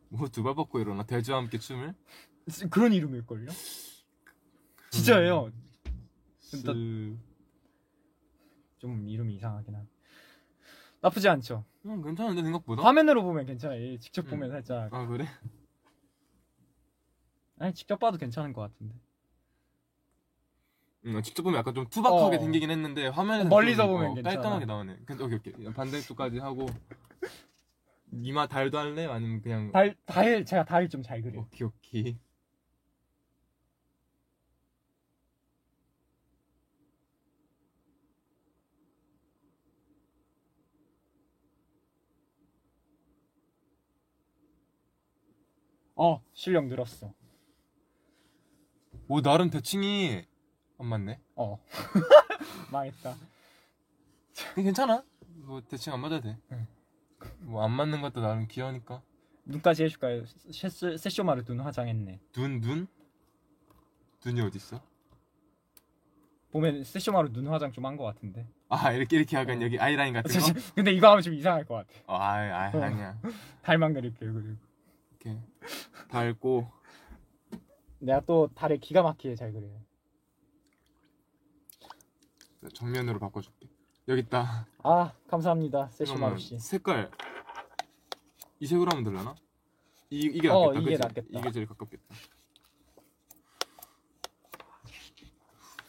뭐 0.10 0.28
두 0.28 0.44
발 0.44 0.54
뻗고 0.54 0.80
일어나? 0.80 1.04
돼지와 1.04 1.40
함께 1.40 1.58
춤을? 1.58 1.96
그런 2.70 2.94
이름일걸요? 2.94 3.50
진짜예요. 4.92 5.52
진짜 6.40 6.72
그... 6.72 7.18
좀 8.78 9.08
이름이 9.10 9.34
이상하긴 9.36 9.74
한 9.74 9.88
나쁘지 11.04 11.28
않죠 11.30 11.66
음, 11.86 12.02
괜찮은데 12.02 12.42
생각보다? 12.44 12.82
화면으로 12.82 13.24
보면 13.24 13.46
괜찮아 13.46 13.76
요 13.78 13.98
직접 14.00 14.26
음. 14.26 14.30
보면 14.32 14.52
살짝 14.52 14.92
아 14.94 15.06
그래? 15.06 15.28
아니 17.60 17.74
직접 17.74 18.00
봐도 18.00 18.18
괜찮은 18.18 18.54
것 18.54 18.62
같은데 18.62 18.96
응, 21.06 21.22
직접 21.22 21.44
보면 21.44 21.60
약간 21.60 21.74
좀 21.76 21.86
투박하게 21.90 22.38
어. 22.38 22.40
생기긴 22.40 22.72
했는데 22.72 23.08
화면에서 23.08 23.50
멀리서 23.50 23.84
좀, 23.84 23.92
보면 23.92 24.14
괜찮아. 24.16 24.36
깔끔하게 24.36 24.66
나오네. 24.66 24.98
근데 25.06 25.24
오케이 25.26 25.38
오케이 25.38 25.74
반대쪽까지 25.74 26.40
하고 26.40 26.66
이마 28.14 28.48
달도 28.48 28.78
할래? 28.78 29.06
아니면 29.08 29.42
그냥 29.42 29.72
달, 29.74 29.96
달 30.06 30.46
제가 30.46 30.64
달을 30.64 30.88
좀 30.88 31.02
잘 31.04 31.22
그려요 31.22 31.42
오케이 31.42 31.68
오케이 31.68 32.18
어 45.96 46.24
실력 46.34 46.66
늘었어 46.68 47.14
오 49.08 49.22
나름 49.22 49.50
대칭이 49.50 50.26
안 50.80 50.88
맞네. 50.88 51.20
어 51.36 51.60
망했다 52.72 53.16
근데 54.56 54.64
괜찮아. 54.64 55.04
뭐 55.46 55.62
대칭 55.62 55.94
안 55.94 56.00
맞아도 56.02 56.22
돼. 56.22 56.38
응. 56.52 56.68
뭐 57.42 57.64
안 57.64 57.72
맞는 57.72 58.02
것도 58.02 58.22
나름 58.22 58.48
귀여우니까. 58.48 59.02
눈까지 59.46 59.84
해줄까요? 59.84 60.26
세- 60.52 60.98
세쇼마루 60.98 61.44
눈 61.44 61.60
화장했네 61.60 62.20
눈 62.34 62.62
눈? 62.62 62.88
눈이 64.26 64.40
어디 64.42 64.58
있어? 64.58 64.82
보면 66.52 66.84
세쇼마루 66.86 67.34
눈 67.34 67.48
화장 67.48 67.72
좀 67.72 67.84
한 67.86 67.98
것 67.98 68.04
같은데 68.06 68.48
아 68.70 68.92
이렇게 68.94 69.18
이렇게 69.18 69.36
약간 69.38 69.58
어. 69.58 69.62
여기 69.62 69.78
아이라인 69.80 70.14
같은 70.14 70.32
거? 70.40 70.48
근데 70.76 70.92
이거 70.94 71.10
하면 71.10 71.22
좀 71.22 71.34
이상할 71.34 71.66
것 71.66 71.76
같아 71.76 71.90
어, 72.08 72.16
아, 72.16 72.36
아 72.68 72.72
어. 72.78 72.82
아니야. 72.82 73.20
달만 73.62 73.94
그릴게요 73.94 74.34
그리고 74.34 74.56
이렇게 75.24 75.40
달고 76.10 76.72
내가 78.00 78.20
또 78.22 78.50
달에 78.54 78.78
기가 78.78 79.02
막히게 79.02 79.36
잘 79.36 79.52
그려요. 79.54 79.82
네, 82.60 82.70
정면으로 82.74 83.20
바꿔줄게. 83.20 83.70
여기 84.10 84.22
있다. 84.22 84.68
아 84.84 85.14
감사합니다 85.28 85.88
세시마루 85.90 86.20
잠깐만, 86.20 86.40
씨. 86.40 86.60
색깔 86.60 87.10
이 88.60 88.68
색으로 88.68 88.92
하면 88.92 89.04
되려나? 89.06 89.36
이 90.10 90.20
이게 90.34 90.50
어, 90.50 90.74
낫겠다. 90.74 90.80
이게 90.82 90.90
그치? 90.92 91.02
낫겠다. 91.02 91.40
이게 91.40 91.52
제일 91.52 91.66
가깝겠다. 91.68 92.16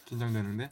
긴장되는데? 0.05 0.69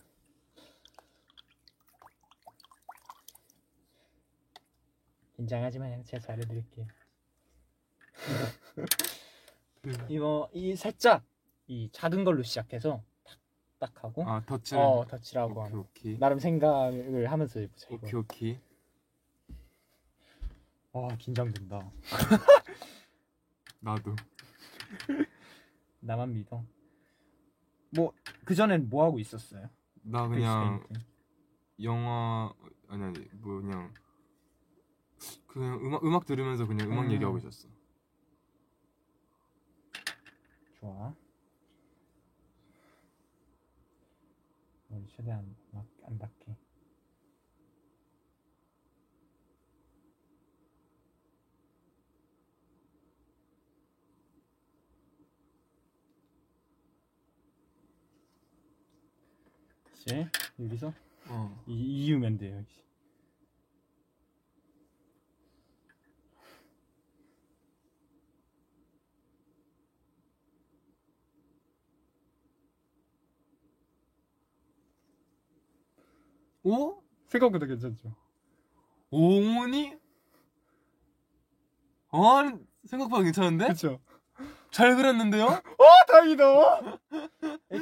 긴장하지 5.36 5.80
마요. 5.80 6.02
제가 6.06 6.22
잘해드릴게요. 6.26 6.88
이거 10.10 10.50
이 10.54 10.76
살짝 10.76 11.24
이 11.68 11.90
작은 11.92 12.24
걸로 12.24 12.42
시작해서 12.44 13.04
탁딱 13.80 14.04
하고 14.04 14.24
아 14.28 14.42
터치 14.46 14.76
어 14.76 15.06
터치라고 15.10 15.52
오케이 15.52 15.64
하는. 15.64 15.78
오케이 15.80 16.18
나름 16.20 16.40
생각을 16.40 17.32
하면서 17.32 17.60
해보자. 17.60 17.88
이거. 17.92 17.96
오케이 18.08 18.20
오케이 18.20 18.60
와 20.94 21.08
긴장된다. 21.18 21.90
나도 23.82 24.16
나만 26.00 26.34
믿어. 26.34 26.64
뭐 27.96 28.14
그 28.46 28.56
전엔 28.56 28.90
뭐 28.90 29.06
하고 29.06 29.20
있었어요? 29.20 29.70
나 30.02 30.28
그냥 30.28 30.84
영화 31.82 32.54
아니 32.90 33.04
아니 33.04 33.20
뭐 33.34 33.62
그냥 33.62 33.94
그냥 35.48 35.80
음악 35.82 36.04
음악 36.04 36.26
들으면서 36.26 36.66
그냥 36.68 36.92
음악 36.92 37.06
음. 37.06 37.12
얘기하고 37.12 37.38
있었어 37.38 37.70
좋아. 40.84 41.16
머리 44.90 45.08
최대한 45.08 45.56
막 45.72 45.86
안 46.06 46.18
닿게. 46.20 46.58
이제 59.96 60.28
여기서 60.60 60.94
어 61.30 61.64
이, 61.68 62.06
이으면 62.08 62.38
돼요. 62.38 62.60
이제. 62.60 62.83
오 76.64 77.02
생각보다 77.28 77.66
괜찮죠? 77.66 78.16
오니 79.12 79.98
아니 82.12 82.54
생각보다 82.86 83.24
괜찮은데 83.24 83.66
그렇죠. 83.66 84.00
잘 84.72 84.96
그렸는데요 84.96 85.46
어 85.46 85.86
다행이다. 86.08 87.00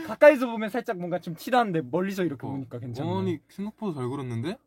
가까이서 0.08 0.48
보면 0.48 0.70
살짝 0.70 0.98
뭔가 0.98 1.20
좀 1.20 1.36
티나는데 1.36 1.82
멀리서 1.82 2.24
이렇게 2.24 2.41
보니까 2.41 2.80
괜찮네. 2.80 3.10
어, 3.10 3.20
아니 3.20 3.39
생각보다 3.50 4.00
잘 4.00 4.10
그렸는데 4.10 4.58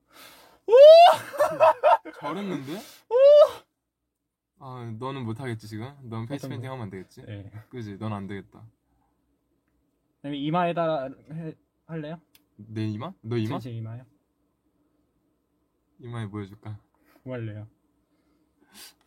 잘했는데 2.21 2.81
아 4.61 4.95
너는 4.99 5.25
못하겠지 5.25 5.69
지금 5.69 5.93
넌 6.03 6.27
페이스 6.27 6.49
페인팅 6.49 6.69
거? 6.69 6.73
하면 6.75 6.85
안 6.85 6.91
되겠지 6.91 7.23
네. 7.27 7.51
그지 7.69 7.99
넌 7.99 8.13
안 8.15 8.27
되겠다 8.27 8.63
그다음에 10.17 10.39
이마에다 10.39 11.09
해, 11.33 11.55
할래요? 11.87 12.19
내 12.57 12.87
이마 12.87 13.13
너 13.21 13.37
이마 13.37 13.59
제, 13.59 13.71
제 13.71 13.77
이마요? 13.77 14.05
이마에 16.01 16.27
뭐 16.27 16.41
해줄까 16.41 16.79
뭐 17.23 17.35
할래요? 17.35 17.67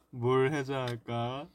뭘 0.09 0.51
해줘야 0.53 0.85
할까 0.87 1.47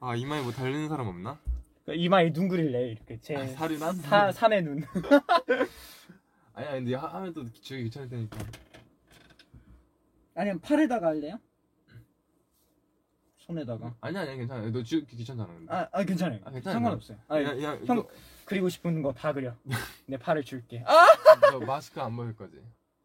아 0.00 0.14
이마에 0.16 0.42
뭐 0.42 0.52
달리는 0.52 0.88
사람 0.88 1.06
없나 1.08 1.40
그러니까 1.84 2.04
이마에 2.04 2.32
눈 2.32 2.48
그릴래 2.48 2.90
이렇게 2.90 3.18
제 3.20 3.36
아, 3.36 3.46
살이 3.46 3.78
난 3.78 3.94
사, 3.94 4.30
삼의 4.30 4.62
눈. 4.62 4.82
아니야 6.52 6.72
근데 6.72 6.94
하- 6.94 7.06
하면 7.14 7.32
또 7.32 7.50
주기 7.52 7.84
귀찮을 7.84 8.08
테니까 8.08 8.38
아니면 10.34 10.60
팔에다가 10.60 11.08
할래요? 11.08 11.38
손에다가. 13.38 13.96
아니야 14.02 14.20
아니야 14.22 14.36
괜찮아 14.36 14.70
너 14.70 14.82
주기 14.82 15.06
귀찮잖아 15.16 15.46
근데 15.46 15.72
아, 15.72 15.88
아 15.90 16.04
괜찮아요. 16.04 16.40
아, 16.44 16.50
괜찮아요. 16.50 16.74
상관없어요. 16.74 17.18
아, 17.28 17.42
야, 17.42 17.62
야, 17.62 17.80
형 17.86 17.96
너, 17.96 18.08
그리고 18.48 18.68
싶은 18.68 19.02
거 19.02 19.12
다 19.12 19.32
그려. 19.32 19.54
내 20.06 20.16
팔을 20.16 20.42
줄게. 20.42 20.82
아! 20.86 21.06
너 21.52 21.60
마스크 21.60 22.00
안 22.00 22.16
벗을 22.16 22.34
거지 22.34 22.56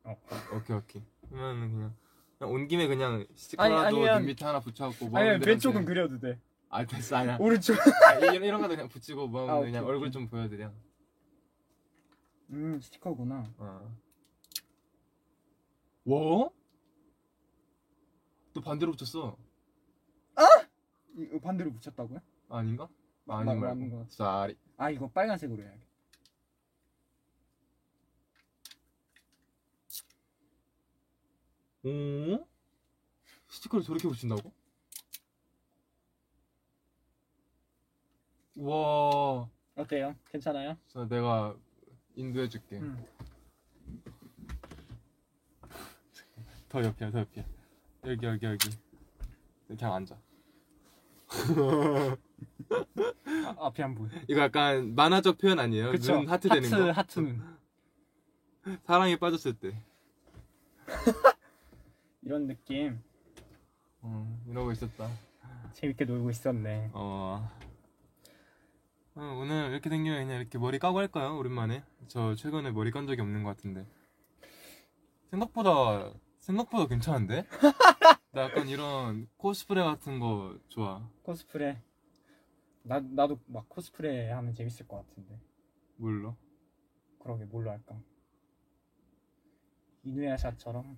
어. 0.03 0.15
오케이 0.55 0.75
오케이 0.77 1.01
그러면 1.29 1.71
그냥 1.71 1.95
그냥 2.39 2.53
온 2.53 2.67
김에 2.67 2.87
그냥 2.87 3.25
스티커라도 3.35 3.75
아니, 3.77 3.87
아니면- 3.97 4.17
눈 4.19 4.25
밑에 4.27 4.45
하나 4.45 4.59
붙여갖고 4.59 5.07
뭐 5.09 5.19
아니 5.19 5.29
하면 5.29 5.41
왼쪽은 5.45 5.85
되는데. 5.85 5.93
그려도 5.93 6.19
돼. 6.19 6.39
아 6.69 6.85
됐어 6.85 7.15
아니야 7.17 7.37
오른쪽. 7.39 7.75
아, 8.07 8.13
이런, 8.15 8.43
이런 8.43 8.61
거도 8.61 8.73
그냥 8.75 8.89
붙이고 8.89 9.27
뭐 9.27 9.41
하면 9.43 9.55
아, 9.55 9.59
그냥 9.59 9.83
오케이, 9.83 9.93
얼굴. 9.93 10.11
좀 10.11 10.27
보여드려 10.27 10.71
음 12.51 12.79
스티커구나. 12.81 13.45
어. 13.57 13.95
뭐? 16.03 16.51
또 18.53 18.61
반대로 18.61 18.91
붙였어 18.91 19.35
이거 21.15 21.39
반대로 21.39 21.71
붙였다고요? 21.71 22.19
아닌가? 22.49 22.87
맞는 23.25 23.59
것 23.59 23.67
같아. 23.67 24.09
쌀이 24.09 24.55
아 24.77 24.89
이거 24.89 25.07
빨간색으로 25.09 25.61
해야겠다. 25.63 25.85
오? 31.85 32.47
스티커를 33.49 33.83
저렇게 33.83 34.07
붙인다고? 34.07 34.51
와, 38.55 39.49
어때요? 39.75 40.15
괜찮아요? 40.29 40.77
자 40.87 41.05
내가 41.07 41.55
인도해줄게. 42.15 42.77
음. 42.77 43.05
더 46.69 46.83
옆이야, 46.83 47.11
더 47.11 47.19
옆이야. 47.19 47.43
여기, 48.05 48.25
여기, 48.25 48.45
여기. 48.45 48.69
그냥 49.67 49.93
앉아. 49.93 50.17
아, 52.75 53.55
앞이 53.67 53.83
안 53.83 53.95
보여. 53.95 54.09
이거 54.27 54.41
약간 54.41 54.95
만화적 54.95 55.37
표현 55.37 55.59
아니에요? 55.59 55.91
그쵸? 55.91 56.15
눈 56.17 56.29
하트 56.29 56.49
되는 56.49 56.69
거. 56.69 56.91
하트 56.91 57.19
눈. 57.19 57.41
사랑에 58.85 59.15
빠졌을 59.17 59.53
때. 59.53 59.81
이런 62.21 62.47
느낌. 62.47 63.01
어, 64.01 64.41
이러고 64.47 64.71
있었다. 64.71 65.09
재밌게 65.73 66.05
놀고 66.05 66.29
있었네. 66.29 66.91
어. 66.93 67.49
어, 69.15 69.37
오늘 69.39 69.71
이렇게 69.71 69.89
생기면 69.89 70.25
그냥 70.25 70.39
이렇게 70.41 70.57
머리 70.57 70.79
까고 70.79 70.99
할까요? 70.99 71.37
오랜만에. 71.37 71.83
저 72.07 72.35
최근에 72.35 72.71
머리 72.71 72.91
깐 72.91 73.05
적이 73.07 73.21
없는 73.21 73.43
것 73.43 73.55
같은데. 73.55 73.85
생각보다 75.29 76.11
생각보다 76.39 76.87
괜찮은데? 76.87 77.45
나 78.31 78.43
약간 78.43 78.67
이런 78.67 79.27
코스프레 79.37 79.83
같은 79.83 80.19
거 80.19 80.57
좋아. 80.69 81.07
코스프레. 81.23 81.79
나 82.83 82.99
나도 82.99 83.39
막 83.47 83.67
코스프레 83.69 84.29
하면 84.31 84.53
재밌을 84.53 84.87
것 84.87 84.97
같은데. 85.07 85.39
뭘로? 85.97 86.35
그러게 87.19 87.45
뭘로 87.45 87.71
할까? 87.71 87.99
이누야샤처럼 90.03 90.97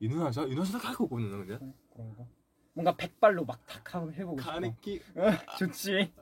이누야샤? 0.00 0.44
이누야샤 0.44 0.78
딱 0.78 0.88
하고 0.90 1.04
오거든 1.04 1.30
근데. 1.30 1.58
그런 1.92 2.16
거. 2.16 2.26
뭔가 2.72 2.96
백발로 2.96 3.44
막 3.44 3.66
탁 3.66 3.94
하고 3.94 4.12
해보고 4.12 4.40
싶어. 4.40 4.52
가네키. 4.52 5.02
좋지. 5.58 6.12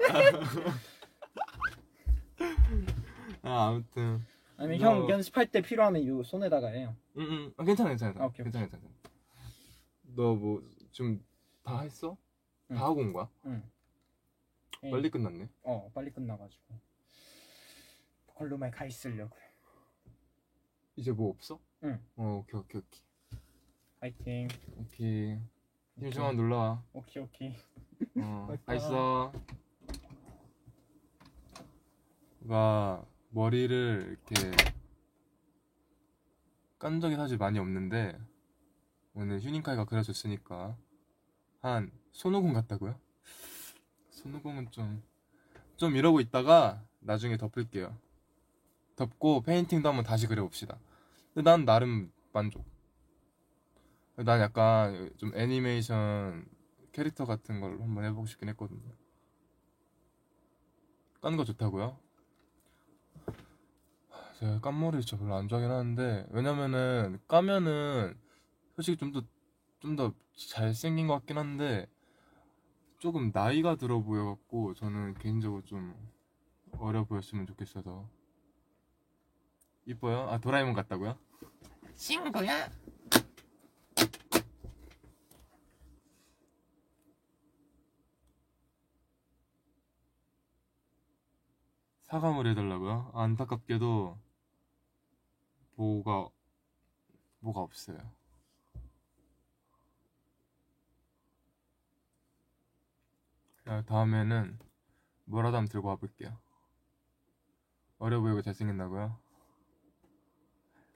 아 3.42 3.68
아무튼. 3.68 4.20
아니면 4.56 4.78
너- 4.80 4.86
형 5.02 5.08
연습할 5.10 5.46
때 5.52 5.60
필요하면 5.62 6.02
이 6.02 6.24
손에다가 6.24 6.68
해요. 6.68 6.96
응응. 7.16 7.52
아, 7.56 7.64
괜찮아 7.64 7.90
괜찮아. 7.90 8.20
아, 8.20 8.26
오케이, 8.26 8.42
괜찮아 8.42 8.66
괜찮아. 8.66 8.92
너 10.16 10.34
뭐 10.34 10.62
좀 10.90 11.22
다 11.62 11.82
했어? 11.82 12.16
응. 12.70 12.76
다 12.76 12.86
하고 12.86 13.00
온 13.02 13.12
거야? 13.12 13.28
응. 13.46 13.62
에이, 14.82 14.90
빨리 14.90 15.10
끝났네. 15.10 15.48
어 15.62 15.90
빨리 15.94 16.10
끝나가지고 16.10 16.74
걸로만 18.34 18.70
가 18.70 18.84
있으려고. 18.84 19.36
이제 20.96 21.12
뭐 21.12 21.30
없어? 21.30 21.60
응. 21.84 22.00
어 22.16 22.42
오케이 22.42 22.60
오케이 22.60 22.80
오케이. 22.80 23.02
파이팅. 24.00 24.48
오케이. 24.78 25.38
힘 25.98 26.10
좀만 26.10 26.36
놀러 26.36 26.56
와. 26.56 26.84
오케이 26.92 27.22
오케이. 27.22 27.54
어. 28.16 28.56
가 28.64 28.74
있어. 28.74 29.32
가 32.48 33.04
머리를 33.30 34.18
이렇게 34.26 34.52
깐 36.78 37.00
적이 37.00 37.16
사실 37.16 37.36
많이 37.36 37.58
없는데 37.58 38.16
오늘 39.14 39.40
휴닝카이가 39.40 39.84
그려줬으니까 39.84 40.76
한 41.60 41.90
손오공 42.12 42.52
같다고요? 42.52 42.98
손오공은 44.32 44.70
좀 44.70 45.02
좀 45.76 45.94
이러고 45.94 46.18
있다가 46.18 46.84
나중에 46.98 47.36
덮을게요. 47.36 47.96
덮고 48.96 49.42
페인팅도 49.42 49.88
한번 49.88 50.04
다시 50.04 50.26
그려봅시다. 50.26 50.76
근데 51.32 51.48
난 51.48 51.64
나름 51.64 52.10
만족. 52.32 52.64
난 54.16 54.40
약간 54.40 55.08
좀 55.18 55.30
애니메이션 55.36 56.46
캐릭터 56.90 57.26
같은 57.26 57.60
걸 57.60 57.80
한번 57.80 58.02
해보고 58.04 58.26
싶긴 58.26 58.48
했거든요. 58.48 58.92
까는 61.20 61.36
거 61.36 61.44
좋다고요? 61.44 61.96
제가 64.40 64.60
깐 64.60 64.80
머리 64.80 65.00
진짜 65.00 65.16
별로 65.16 65.36
안 65.36 65.46
좋아하긴 65.46 65.70
하는데 65.70 66.26
왜냐면은 66.30 67.20
까면은 67.28 68.18
솔직히 68.74 68.96
좀 68.96 69.12
더 69.12 69.22
좀 69.80 69.94
더 69.94 70.12
잘생긴 70.34 71.06
것 71.06 71.14
같긴 71.14 71.38
한데 71.38 71.86
조금 72.98 73.30
나이가 73.32 73.76
들어 73.76 74.00
보여갖고 74.02 74.74
저는 74.74 75.14
개인적으로 75.14 75.62
좀 75.62 75.94
어려 76.78 77.04
보였으면 77.04 77.46
좋겠어서 77.46 78.08
이뻐요? 79.86 80.28
아 80.28 80.38
도라에몽 80.38 80.74
같다고요? 80.74 81.16
친구야? 81.94 82.68
사과물 92.02 92.48
해달라고요? 92.48 93.12
안타깝게도 93.14 94.18
뭐가 95.76 96.30
뭐가 97.40 97.60
없어요. 97.60 98.17
다음에는 103.86 104.58
뭐라도 105.26 105.56
한번 105.58 105.68
들고 105.70 105.88
와볼게요. 105.88 106.36
어려 107.98 108.20
보이고 108.20 108.40
잘생긴다고요? 108.42 109.18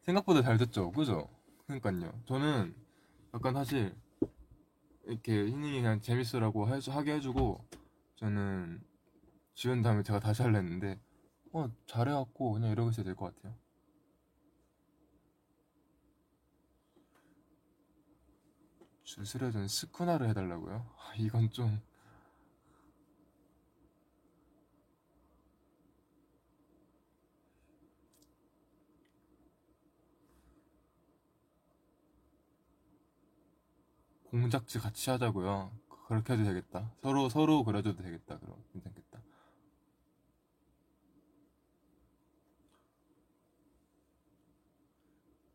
생각보다 0.03 0.43
잘 0.43 0.57
됐죠, 0.59 0.91
그죠? 0.93 1.29
그러니까요. 1.67 2.13
저는 2.27 2.75
약간 3.35 3.55
사실 3.55 3.95
이렇게 5.05 5.47
희닝이 5.47 5.81
그냥 5.81 6.01
재밌으라고 6.01 6.69
해- 6.69 6.81
하게 6.91 7.15
해주고 7.15 7.65
저는 8.17 8.83
지운 9.55 9.83
다음에 9.83 10.03
제가 10.03 10.21
다시 10.21 10.43
하려 10.43 10.59
했는데 10.59 11.01
어 11.53 11.69
잘해갖고 11.87 12.53
그냥 12.53 12.71
이러고 12.71 12.91
있어야 12.91 13.05
될 13.05 13.15
것 13.15 13.35
같아요. 13.35 13.55
주스레전 19.05 19.69
스쿠나를 19.69 20.29
해달라고요? 20.31 20.75
아, 20.99 21.15
이건 21.17 21.51
좀 21.51 21.81
공작지 34.33 34.79
같이 34.79 35.11
하자고요. 35.11 35.71
그렇게 36.09 36.33
해도 36.33 36.45
되겠다. 36.45 36.90
서로 37.03 37.29
서로 37.29 37.62
그려줘도 37.64 38.03
되겠다. 38.03 38.38
그럼 38.38 38.57
괜찮겠다. 38.73 39.21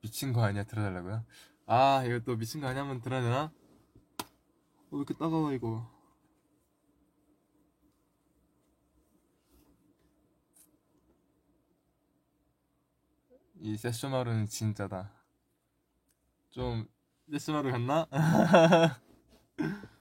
미친 0.01 0.31
거 0.31 0.43
아니야 0.43 0.63
들어달라고요? 0.63 1.25
아 1.65 2.03
이거 2.05 2.19
또 2.19 2.37
미친 2.37 2.61
거 2.61 2.67
아니야 2.67 2.83
한번 2.83 3.01
들어야 3.01 3.21
되나? 3.21 3.43
어, 3.45 3.51
왜 4.91 4.97
이렇게 4.99 5.15
따가워 5.15 5.51
이거 5.51 5.89
이 13.59 13.75
세쇼마루는 13.75 14.45
진짜다 14.45 15.11
좀 16.51 16.87
세쇼마루 17.31 17.71
같나? 17.71 18.07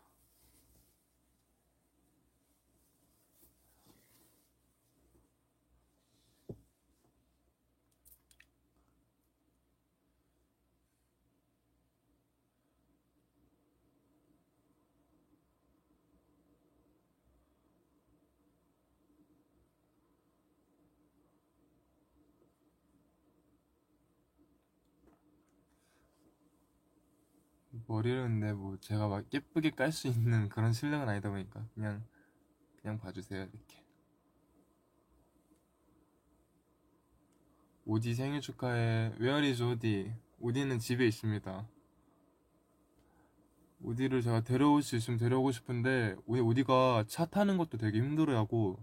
머리를 27.86 28.22
근데 28.22 28.52
뭐 28.52 28.76
제가 28.80 29.08
막 29.08 29.24
예쁘게 29.32 29.70
깔 29.70 29.92
수 29.92 30.08
있는 30.08 30.48
그런 30.48 30.72
실력은 30.72 31.08
아니다 31.08 31.30
보니까 31.30 31.64
그냥 31.74 32.04
그냥 32.80 32.98
봐주세요 32.98 33.42
이렇게. 33.42 33.84
오디 37.84 38.14
생일 38.14 38.40
축하해. 38.40 39.14
Where 39.18 39.49
is 39.49 39.62
오디 39.62 40.12
오디는 40.40 40.78
집에 40.80 41.06
있습니다. 41.06 41.66
오디를 43.82 44.22
제가 44.22 44.40
데려올 44.42 44.82
수 44.82 44.96
있으면 44.96 45.18
데려오고 45.18 45.52
싶은데 45.52 46.16
오- 46.26 46.38
오디가 46.40 47.04
차 47.06 47.26
타는 47.26 47.56
것도 47.58 47.78
되게 47.78 47.98
힘들어하고 47.98 48.78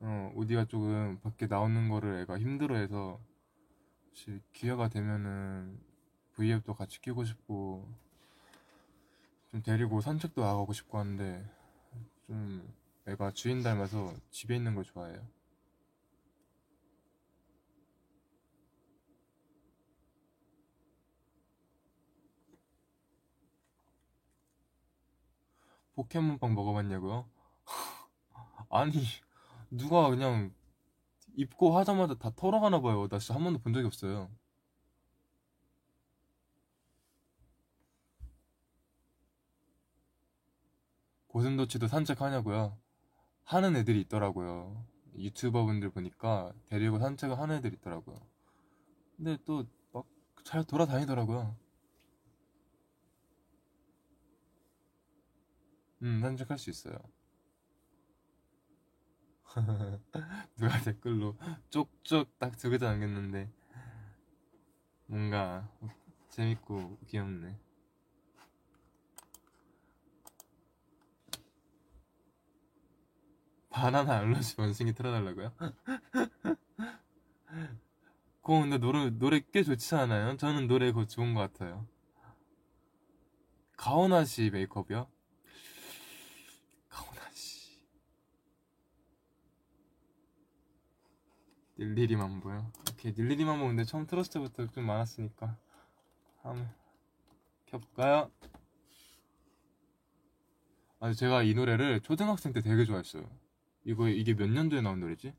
어 0.00 0.32
오디가 0.34 0.66
조금 0.66 1.18
밖에 1.22 1.46
나오는 1.46 1.88
거를 1.88 2.20
애가 2.20 2.38
힘들어해서 2.38 3.20
혹시 4.08 4.40
기회가 4.52 4.88
되면은 4.88 5.78
V앱도 6.36 6.74
같이 6.74 7.00
끼고 7.00 7.24
싶고 7.24 7.88
좀 9.50 9.62
데리고 9.62 10.00
산책도 10.00 10.40
나가고 10.42 10.72
싶고 10.72 10.98
하는데 10.98 11.48
좀 12.26 12.74
애가 13.06 13.32
주인 13.32 13.62
닮아서 13.62 14.12
집에 14.30 14.56
있는 14.56 14.74
걸 14.74 14.84
좋아해요. 14.84 15.26
포켓몬빵 25.94 26.54
먹어봤냐고요? 26.54 27.28
아니 28.68 28.92
누가 29.70 30.08
그냥 30.10 30.52
입고 31.36 31.76
하자마자 31.76 32.14
다 32.14 32.30
털어가나 32.34 32.80
봐요. 32.80 33.08
나 33.08 33.18
진짜 33.18 33.34
한 33.34 33.44
번도 33.44 33.60
본 33.60 33.72
적이 33.72 33.86
없어요. 33.86 34.30
고슴도치도 41.34 41.88
산책하냐고요? 41.88 42.78
하는 43.44 43.76
애들이 43.76 44.00
있더라고요. 44.02 44.86
유튜버 45.18 45.64
분들 45.66 45.90
보니까 45.90 46.52
데리고 46.66 46.98
산책을 46.98 47.38
하는 47.38 47.56
애들이 47.56 47.76
있더라고요. 47.76 48.16
근데 49.16 49.38
또 49.44 49.64
막 49.92 50.06
잘 50.44 50.64
돌아다니더라고요. 50.64 51.56
음, 56.02 56.20
산책할 56.20 56.58
수 56.58 56.70
있어요. 56.70 56.98
누가 60.56 60.80
댓글로 60.84 61.36
쪽쪽 61.70 62.38
딱두 62.38 62.70
글자 62.70 62.90
남겼는데 62.90 63.48
뭔가 65.06 65.66
재밌고 66.30 66.98
귀엽네. 67.06 67.58
바나나 73.74 74.18
알러지 74.18 74.54
원숭이 74.56 74.94
틀어달라고요? 74.94 75.52
그거 78.40 78.60
근데 78.60 78.78
노래, 78.78 79.10
노래 79.10 79.40
꽤 79.52 79.64
좋지 79.64 79.96
않아요? 79.96 80.36
저는 80.36 80.68
노래 80.68 80.92
그거 80.92 81.06
좋은 81.06 81.34
것 81.34 81.40
같아요. 81.40 81.84
가오나 83.76 84.26
씨 84.26 84.50
메이크업이요? 84.50 85.08
가오나 86.88 87.20
씨. 87.32 87.80
닐리리만 91.76 92.38
보여. 92.38 92.70
오케이, 92.92 93.12
닐리리만 93.12 93.58
보는데 93.58 93.82
처음 93.82 94.06
들었을 94.06 94.34
때부터 94.34 94.68
좀 94.68 94.86
많았으니까. 94.86 95.58
한번 96.42 96.72
켜볼까요? 97.66 98.30
아, 101.00 101.12
제가 101.12 101.42
이 101.42 101.54
노래를 101.54 102.02
초등학생 102.02 102.52
때 102.52 102.62
되게 102.62 102.84
좋아했어요. 102.84 103.43
이거 103.84 104.08
이게 104.08 104.34
몇 104.34 104.48
년도에 104.48 104.80
나온 104.80 105.00
노래지? 105.00 105.34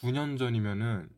9년 0.00 0.38
전이면은 0.38 1.08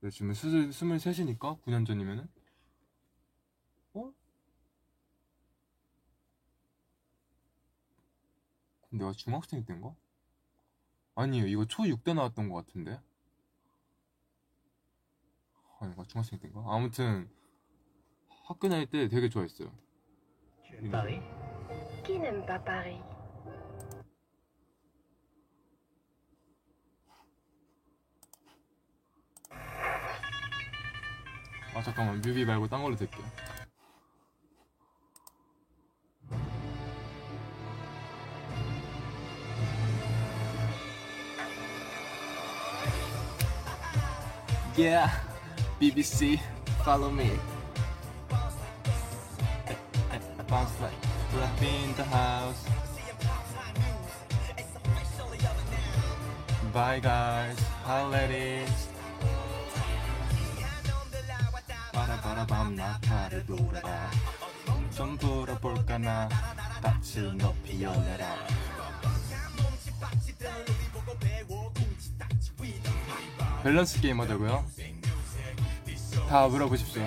네, 0.00 0.10
지금 0.10 0.34
스물 0.34 0.72
스물셋이니까 0.72 1.56
9년 1.64 1.86
전이면은 1.86 2.28
어? 3.94 4.12
그럼 8.82 8.98
내가 8.98 9.12
중학생 9.12 9.64
때인가? 9.64 9.94
아니에요 11.14 11.46
이거 11.46 11.62
초6 11.62 12.04
때 12.04 12.12
나왔던 12.12 12.50
것 12.50 12.66
같은데 12.66 13.00
아닌가 15.80 16.04
중학생 16.04 16.38
때인가? 16.38 16.62
아무튼 16.66 17.30
학교 18.44 18.68
다닐 18.68 18.86
때 18.86 19.08
되게 19.08 19.28
좋아했어요 19.30 19.72
Tu 22.04 22.12
aimes 22.20 22.46
Paris 22.64 23.13
잠깐만 31.83 32.21
뮤비 32.21 32.45
말고 32.45 32.67
딴 32.67 32.81
걸로 32.81 32.95
들게요 32.95 33.25
Yeah, 44.77 45.11
BBC, 45.77 46.39
follow 46.85 47.11
me. 47.11 47.31
Bounce 50.47 50.79
like 50.81 50.93
left 51.37 51.61
in 51.61 51.93
the 51.95 52.03
house. 52.05 52.65
Bye 56.73 57.01
guys, 57.01 57.59
holidays. 57.83 58.89
바 58.92 58.92
바라밤 62.24 62.74
나팔을 62.74 63.44
돌아라. 63.44 64.10
좀 64.90 65.14
불어볼까 65.18 65.98
나 65.98 66.26
낯을 66.82 67.36
높이 67.36 67.82
열려라. 67.82 68.34
밸런스 73.62 74.00
게임 74.00 74.22
하자고요? 74.22 74.64
다 76.26 76.48
물어보십시오. 76.48 77.02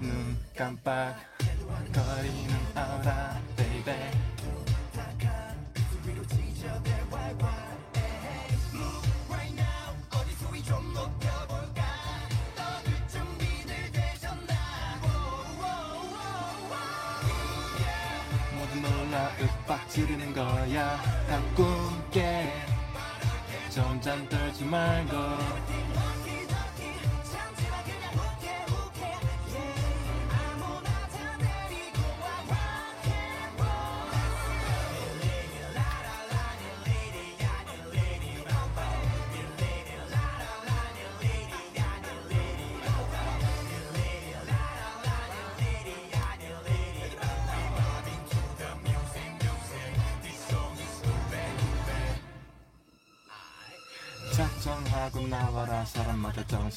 눈 0.00 0.38
깜빡 0.56 1.16
거리는 1.92 2.56
아우라 2.74 3.38
baby 3.56 4.10
윽박 19.64 19.88
지르는 19.88 20.32
거야. 20.34 21.00
다 21.26 21.40
꿈깨 21.54 22.52
좀 23.70 23.98
잠들지 24.00 24.64
말고 24.64 25.16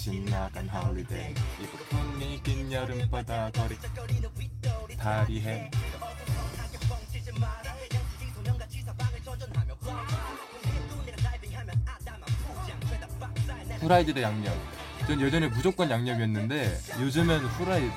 사람마다 0.07 0.11
정신 0.11 0.25
나간 0.25 0.69
holiday 0.69 1.33
이부분이 1.59 2.41
긴 2.43 2.71
여름바다 2.71 3.51
거리. 3.51 3.77
다리해. 4.97 5.69
후라이드 13.81 14.13
대 14.13 14.21
양념. 14.23 14.53
전 15.07 15.21
예전에 15.21 15.47
무조건 15.47 15.89
양념이었는데 15.89 16.77
요즘엔 16.99 17.39
후라이드. 17.41 17.93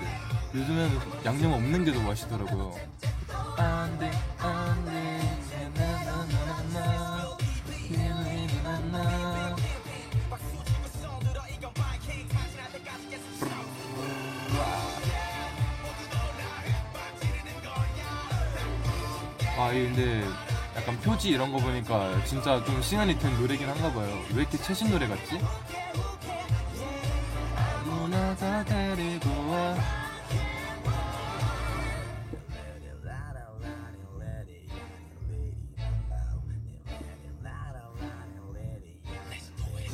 요즘엔 0.55 0.91
양념 1.25 1.53
없는 1.53 1.85
게 1.85 1.93
더 1.93 2.01
맛있더라고요. 2.01 2.75
안돼 3.57 4.11
아, 19.61 19.71
이 19.73 19.83
근데 19.85 20.25
약간 20.75 20.99
표지 21.01 21.29
이런 21.29 21.53
거 21.53 21.59
보니까 21.59 22.25
진짜 22.25 22.65
좀 22.65 22.81
시간이 22.81 23.19
된 23.19 23.39
노래긴 23.39 23.69
한가 23.69 23.93
봐요. 23.93 24.09
왜 24.31 24.41
이렇게 24.43 24.57
최신 24.57 24.91
노래 24.91 25.07
같지? 25.07 25.39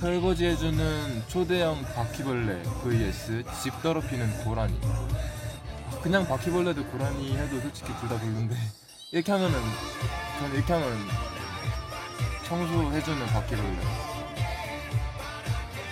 설거지해주는 0.01 1.25
초대형 1.29 1.83
바퀴벌레 1.95 2.63
vs 2.83 3.45
집 3.63 3.83
더럽히는 3.83 4.45
고라니 4.45 4.79
그냥 6.03 6.27
바퀴벌레도 6.27 6.85
고라니 6.87 7.37
해도 7.37 7.61
솔직히 7.61 7.93
둘 8.01 8.09
다 8.09 8.19
별론데 8.19 8.55
이렇게 9.17 9.33
하면은 9.33 9.59
저는 10.39 10.55
이렇게 10.57 10.73
하면 10.75 11.09
청소해주는 12.45 13.27
바퀴벌레 13.29 13.79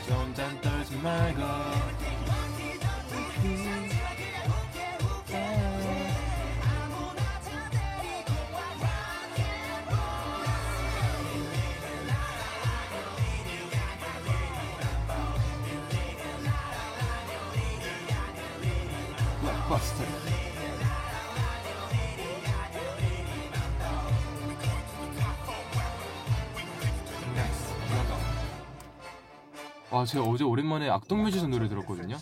좀잔 0.06 0.60
떨지 0.60 0.94
말고. 0.96 1.42
블록버스터 19.40 20.23
와 29.95 30.05
제가 30.05 30.24
어제 30.24 30.42
오랜만에 30.42 30.90
악동뮤지션 30.90 31.51
노래 31.51 31.68
들었거든요. 31.68 32.16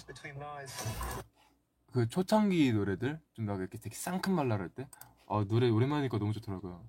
그 1.92 2.06
초창기 2.08 2.70
노래들 2.72 3.18
좀 3.32 3.46
막 3.46 3.58
이렇게 3.60 3.78
되게 3.78 3.94
쌍큰 3.96 4.32
말랄할 4.34 4.68
때? 4.68 4.86
아, 5.26 5.42
노래 5.48 5.70
오랜만이니까 5.70 6.18
너무 6.18 6.34
좋더라고요. 6.34 6.84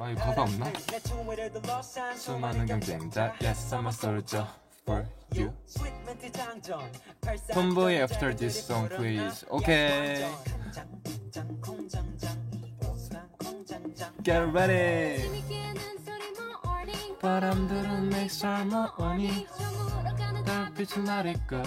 아, 0.00 0.10
이거 0.10 0.20
가사 0.20 0.42
없나? 0.42 0.66
수많은 2.16 2.66
경쟁자 2.66 3.34
Yes 3.42 3.74
I'm 3.74 3.86
a 3.86 3.88
soldier 3.92 4.46
for 4.84 5.06
you 5.34 5.52
Tomboy 7.52 7.94
after 7.94 8.34
this 8.34 8.66
song 8.66 8.88
please 8.88 9.44
Okay 9.50 10.28
Get 14.22 14.42
ready 14.52 15.42
바람들은 17.20 18.10
내 18.10 18.28
삶을 18.28 18.88
오니 18.98 19.46
달빛을 20.44 21.04
나릴까 21.04 21.62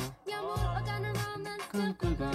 꿈꾸고 1.72 2.26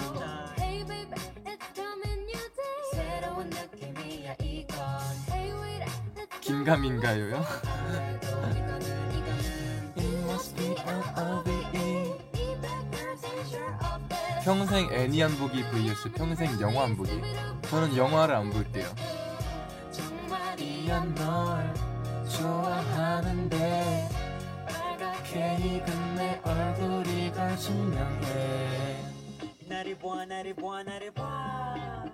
긴가민가요요? 6.41 7.35
It 7.35 7.45
must 8.01 8.21
be 8.21 8.30
L-O-V-E. 8.30 8.30
평생 14.43 14.91
애니 14.91 15.23
안 15.23 15.37
보기 15.37 15.63
vs 15.63 16.11
평생 16.13 16.59
영화 16.59 16.85
안 16.85 16.97
보기 16.97 17.21
저는 17.69 17.95
영화를 17.95 18.35
안 18.35 18.49
볼게요 18.49 18.87
더 27.33 27.57
신명해 27.57 28.97
나를 29.67 29.97
봐 29.97 30.23
나를 30.25 30.55
봐 30.55 30.83
나를 30.83 31.11
봐날 31.13 32.11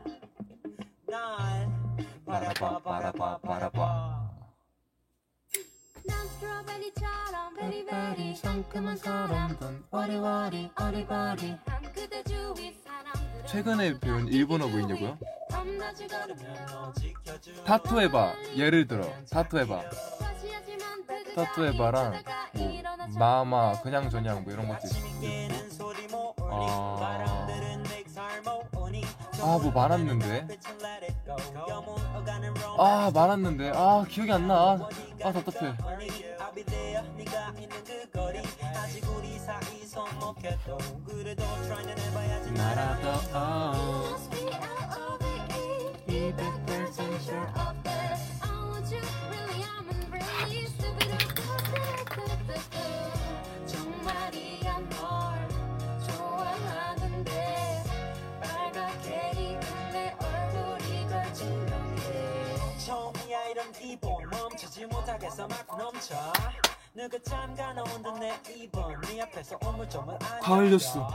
바라봐 2.26 2.80
바라봐 2.80 3.38
바라봐 3.40 3.42
난 3.42 4.27
strawberry처럼 6.38 7.56
very 7.56 7.96
very 7.96 8.36
상큼한 8.36 8.98
사람들. 8.98 9.84
와리와리 9.90 10.70
어리바리. 10.76 11.56
한 11.66 11.94
그대 11.94 12.24
주위 12.24 12.74
사람들은 12.86 13.46
최근에 13.48 14.00
배운 14.00 14.28
일본어 14.28 14.68
뭐 14.68 14.80
있냐고요? 14.80 15.18
밤낮이 15.50 16.08
걸으면 16.08 16.66
너 16.68 16.94
지켜줘 16.94 17.64
타투 17.64 18.00
해봐 18.02 18.34
예를 18.56 18.88
들어. 18.88 19.08
타투 19.32 19.58
해봐 19.60 19.82
다시 19.90 20.50
하지만 20.54 21.04
그 21.08 21.34
타투 21.34 21.66
해봐랑 21.66 22.24
뭐 22.54 23.18
마마 23.18 23.82
그냥 23.82 24.10
저냥 24.10 24.44
뭐 24.44 24.54
이런 24.54 24.68
것도 24.68 24.88
있고 24.88 26.36
아. 26.50 27.47
아, 29.42 29.60
뭐 29.62 29.72
많았는데? 29.72 30.48
it 31.04 31.16
go. 31.26 31.36
영혼어가는 31.68 32.54
아 32.78 33.12
많았는데 33.14 33.72
아 33.76 34.06
기억이 34.08 34.32
안 34.32 34.48
나. 34.48 34.88
아 35.24 35.32
답답해. 35.32 35.76
이런 63.58 63.72
기분 63.72 64.30
멈추지 64.30 64.86
못하겠어. 64.86 65.48
막 65.48 65.66
넘쳐 65.76 66.32
누가 66.94 67.18
잠가 67.24 67.74
놓은 67.74 68.04
듯내 68.04 68.40
입은 68.56 69.02
네 69.02 69.22
앞에서 69.24 69.58
오물조물 69.66 70.14
안다 70.22 70.56
흘렸어. 70.58 71.10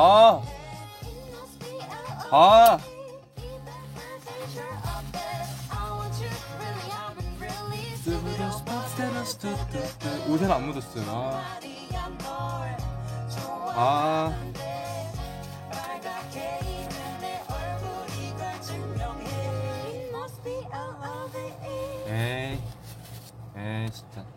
아 0.00 0.40
아. 2.30 2.78
옷에는 10.28 10.52
안 10.52 10.66
묻었어요. 10.66 11.04
아. 11.08 11.58
아. 13.74 14.34
에이. 22.06 22.58
에이 23.56 23.90
진짜. 23.90 24.27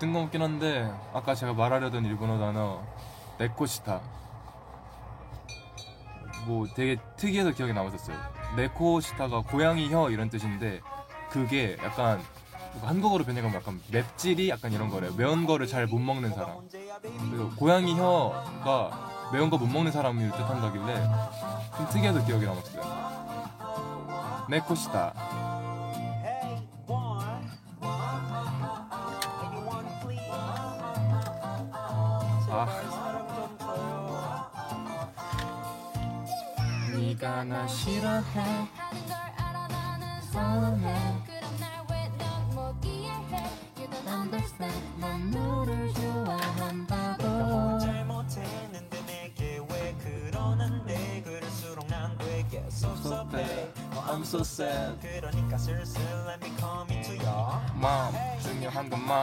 뜬금없긴 0.00 0.42
한데 0.42 0.90
아까 1.12 1.34
제가 1.34 1.52
말하려던 1.52 2.04
일본어 2.06 2.38
단어 2.38 2.80
네코시타 3.38 4.00
뭐 6.46 6.66
되게 6.74 6.96
특이해서 7.16 7.50
기억에 7.52 7.72
남았었어요. 7.74 8.16
네코시타가 8.56 9.42
고양이 9.42 9.88
혀 9.92 10.10
이런 10.10 10.30
뜻인데 10.30 10.80
그게 11.30 11.76
약간 11.84 12.20
한국어로 12.82 13.24
변해가면 13.24 13.56
약간 13.56 13.80
맵찔이 13.90 14.48
약간 14.48 14.72
이런 14.72 14.88
거래요. 14.88 15.12
매운 15.16 15.44
거를 15.46 15.66
잘 15.66 15.86
못 15.86 15.98
먹는 15.98 16.32
사람. 16.34 16.56
그래서 16.70 17.50
고양이 17.56 17.94
혀가 17.94 19.30
매운 19.32 19.50
거 19.50 19.58
못 19.58 19.66
먹는 19.66 19.92
사람을 19.92 20.30
뜻한다길래 20.32 21.08
좀 21.76 21.88
특이해서 21.90 22.24
기억에 22.24 22.46
남았어요. 22.46 23.00
네코시타 24.48 25.12
I'm 38.32 38.68
so 54.24 54.44
sad 54.44 54.96
그러니까 55.00 55.58
슬슬 55.58 56.00
let 56.26 56.40
me 56.40 56.52
come 56.58 56.88
into 56.90 57.14
your 57.14 57.60
맘 57.74 58.12
중요한 58.42 58.88
건 58.88 59.06
맘. 59.06 59.19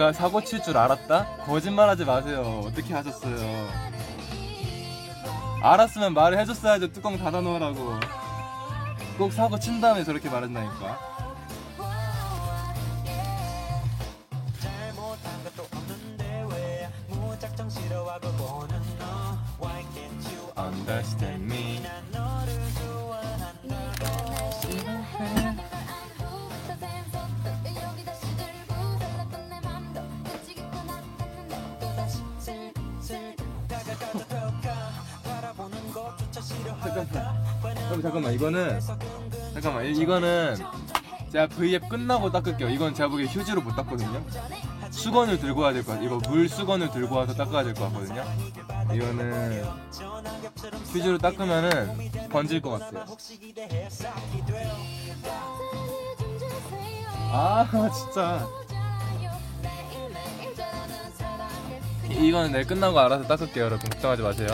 내가 0.00 0.14
사고 0.14 0.42
칠 0.42 0.62
줄 0.62 0.78
알았다? 0.78 1.26
거짓말하지 1.44 2.06
마세요. 2.06 2.62
어떻게 2.64 2.94
하셨어요? 2.94 3.68
알았으면 5.62 6.14
말을 6.14 6.38
해줬어야죠. 6.38 6.90
뚜껑 6.92 7.18
닫아 7.18 7.42
놓으라고. 7.42 8.00
꼭 9.18 9.30
사고 9.30 9.58
친 9.58 9.78
다음에 9.78 10.02
저렇게 10.02 10.30
말한다니까. 10.30 11.19
싫어하다 37.06 38.02
잠깐만, 38.02 38.32
이거는 38.34 38.80
잠깐만 39.54 39.86
이- 39.86 39.90
이거는 40.00 40.56
제가 41.32 41.46
V앱 41.48 41.88
끝나고 41.88 42.30
닦을게요. 42.32 42.68
이건 42.70 42.94
제가 42.94 43.08
보기에 43.08 43.26
휴지로 43.26 43.60
못 43.62 43.74
닦거든요. 43.76 44.22
수건을 44.90 45.38
들고 45.38 45.60
와야 45.60 45.72
될 45.72 45.84
것 45.84 45.92
같아요. 45.92 46.06
이거 46.18 46.28
물 46.28 46.48
수건을 46.48 46.90
들고 46.90 47.14
와서 47.14 47.34
닦아야 47.34 47.62
될 47.62 47.74
것 47.74 47.84
같거든요. 47.92 48.24
이거는 48.92 49.64
휴지로 50.92 51.18
닦으면은 51.18 52.28
번질 52.30 52.60
것 52.60 52.70
같아요. 52.80 53.04
아 57.32 57.64
진짜 57.94 58.46
이거는 62.08 62.50
내일 62.52 62.66
끝나고 62.66 62.98
알아서 62.98 63.24
닦을게요 63.28 63.64
여러분 63.66 63.88
걱정하지 63.88 64.22
마세요 64.22 64.48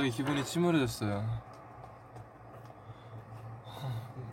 갑자기 0.00 0.16
기분이 0.16 0.42
침울해졌어요. 0.42 1.28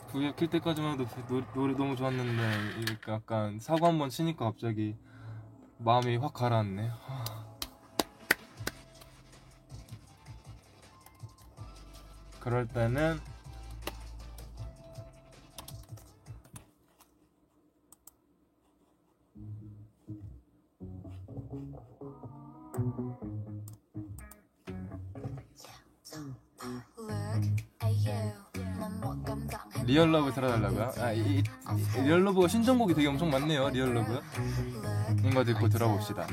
그게 0.09 0.33
킬 0.33 0.49
때까지만 0.49 0.93
해도 0.93 1.05
노래, 1.27 1.45
노래 1.53 1.73
너무 1.73 1.93
좋았는데, 1.97 2.85
약간 3.09 3.59
사고 3.59 3.85
한 3.85 3.99
번 3.99 4.09
치니까 4.09 4.45
갑자기 4.45 4.95
마음이 5.79 6.15
확 6.15 6.33
가라앉네. 6.33 6.89
그럴 12.39 12.65
때는 12.69 13.19
Real 29.87 30.11
Love 30.11 30.33
들어달라고요? 30.33 30.93
아, 30.99 31.13
이, 31.13 31.39
이 31.39 32.01
Real 32.01 32.23
Love가 32.25 32.49
신청곡이 32.49 32.93
되게 32.93 33.07
엄청 33.07 33.29
많네요. 33.29 33.69
Real 33.69 33.93
Love. 33.93 34.21
이거 35.23 35.43
듣고 35.45 35.69
들어봅시다. 35.69 36.27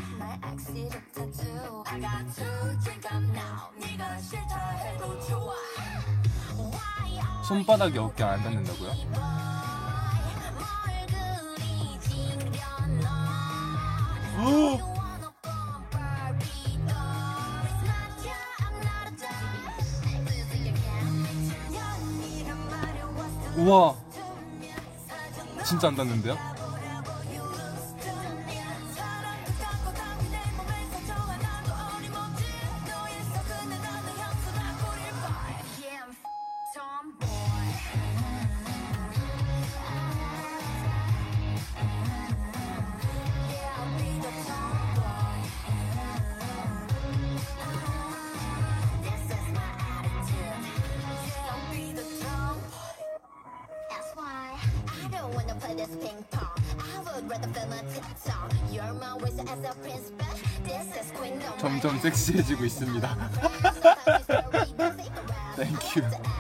손바닥이 7.47 7.99
어깨 7.99 8.25
안 8.25 8.43
닿는다고요? 8.43 8.91
우와 23.65 23.95
진짜 25.65 25.89
안 25.89 25.97
닿는데요? 25.97 26.37
섹시해지고 62.25 62.65
있습니다. 62.65 63.17
Thank 65.57 65.97
you. 65.97 66.34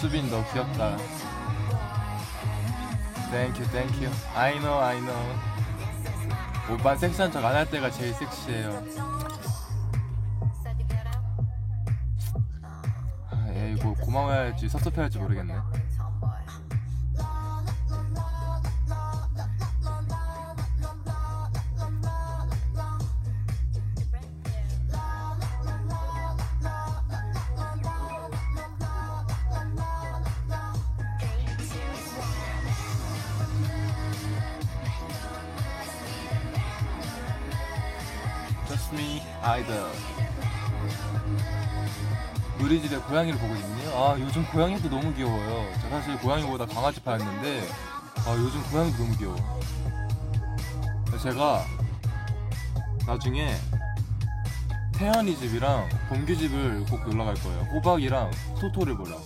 수빈 0.00 0.30
너 0.30 0.42
귀엽다. 0.52 0.96
Thank 3.30 3.60
you, 3.60 3.68
thank 3.70 4.02
you. 4.02 4.10
I 4.34 4.58
know, 4.58 4.80
I 4.80 4.98
know. 4.98 5.38
오빠 6.72 6.96
섹시한 6.96 7.30
척 7.30 7.44
안 7.44 7.54
할 7.54 7.68
때가 7.68 7.90
제일 7.90 8.14
섹시해요. 8.14 8.82
아, 13.30 13.48
얘 13.54 13.72
이거 13.72 13.92
고마워야 13.94 14.38
할지 14.38 14.68
섭섭해 14.68 15.02
할지 15.02 15.18
모르겠네. 15.18 15.54
고양이를 43.10 43.40
보고 43.40 43.52
있네요. 43.56 43.90
아 43.96 44.16
요즘 44.20 44.46
고양이도 44.46 44.88
너무 44.88 45.12
귀여워요. 45.12 45.72
저 45.82 45.88
사실 45.88 46.16
고양이보다 46.18 46.64
강아지파였는데 46.66 47.62
아 48.24 48.36
요즘 48.38 48.62
고양이도 48.70 48.98
너무 48.98 49.16
귀여워. 49.18 49.36
제가 51.20 51.64
나중에 53.04 53.52
태연이 54.94 55.36
집이랑 55.36 55.88
범규 56.08 56.36
집을 56.36 56.84
꼭 56.84 57.02
놀러 57.08 57.24
갈 57.24 57.34
거예요. 57.34 57.62
호박이랑 57.72 58.30
토토를 58.60 58.96
보러. 58.96 59.20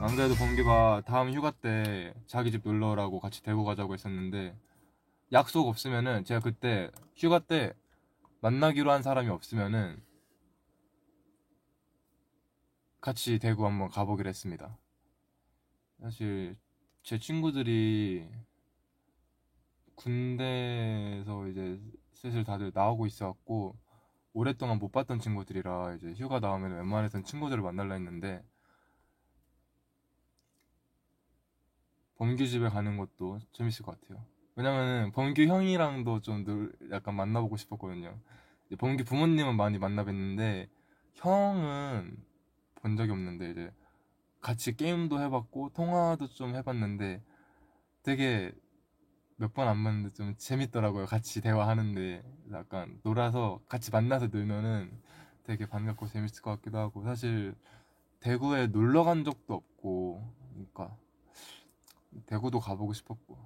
안 0.00 0.16
그래도 0.16 0.34
범규가 0.34 1.02
다음 1.06 1.32
휴가 1.32 1.52
때 1.52 2.12
자기 2.26 2.50
집 2.50 2.62
놀러 2.64 2.90
오라고 2.90 3.20
같이 3.20 3.44
데리고 3.44 3.64
가자고 3.64 3.94
했었는데 3.94 4.56
약속 5.32 5.68
없으면은 5.68 6.24
제가 6.24 6.40
그때 6.40 6.90
휴가 7.14 7.38
때 7.38 7.74
만나기로 8.40 8.90
한 8.90 9.02
사람이 9.02 9.28
없으면은 9.28 10.04
같이 13.06 13.38
대구 13.38 13.64
한번 13.64 13.88
가보기로 13.88 14.28
했습니다. 14.28 14.76
사실 16.00 16.56
제 17.04 17.20
친구들이 17.20 18.28
군대에서 19.94 21.46
이제 21.46 21.80
슬슬 22.14 22.42
다들 22.42 22.72
나오고 22.74 23.06
있어갖고 23.06 23.76
오랫동안 24.32 24.80
못 24.80 24.90
봤던 24.90 25.20
친구들이라 25.20 25.94
이제 25.94 26.14
휴가 26.14 26.40
나오면 26.40 26.78
웬만해선 26.78 27.22
친구들을 27.22 27.62
만날라 27.62 27.94
했는데 27.94 28.42
범규 32.16 32.44
집에 32.48 32.68
가는 32.68 32.96
것도 32.96 33.38
재밌을 33.52 33.84
것 33.84 34.00
같아요. 34.00 34.24
왜냐면은 34.56 35.12
범규 35.12 35.42
형이랑도 35.42 36.22
좀 36.22 36.42
늘 36.44 36.72
약간 36.90 37.14
만나보고 37.14 37.56
싶었거든요. 37.56 38.18
범규 38.78 39.04
부모님은 39.04 39.56
많이 39.56 39.78
만나뵀는데 39.78 40.68
형은 41.14 42.25
본 42.86 42.96
적이 42.96 43.12
없는데 43.12 43.50
이제 43.50 43.72
같이 44.40 44.76
게임도 44.76 45.20
해봤고 45.20 45.70
통화도 45.74 46.28
좀 46.28 46.54
해봤는데 46.54 47.22
되게 48.04 48.52
몇 49.36 49.54
번 49.54 49.68
안 49.68 49.82
봤는데 49.84 50.14
좀 50.14 50.34
재밌더라고요. 50.38 51.06
같이 51.06 51.40
대화하는데 51.42 52.22
약간 52.52 53.00
놀아서 53.04 53.60
같이 53.68 53.90
만나서 53.90 54.28
놀면은 54.28 54.92
되게 55.44 55.66
반갑고 55.66 56.06
재밌을 56.08 56.42
것 56.42 56.52
같기도 56.56 56.78
하고 56.78 57.02
사실 57.04 57.54
대구에 58.20 58.68
놀러 58.68 59.04
간 59.04 59.24
적도 59.24 59.54
없고 59.54 60.22
그러니까 60.52 60.96
대구도 62.26 62.60
가보고 62.60 62.92
싶었고 62.92 63.38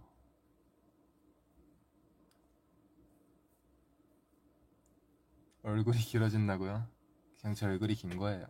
얼굴이 5.63 5.97
길어진다고요? 5.99 6.87
그냥 7.41 7.55
제 7.55 7.67
얼굴이 7.67 7.95
긴 7.95 8.17
거예요. 8.19 8.47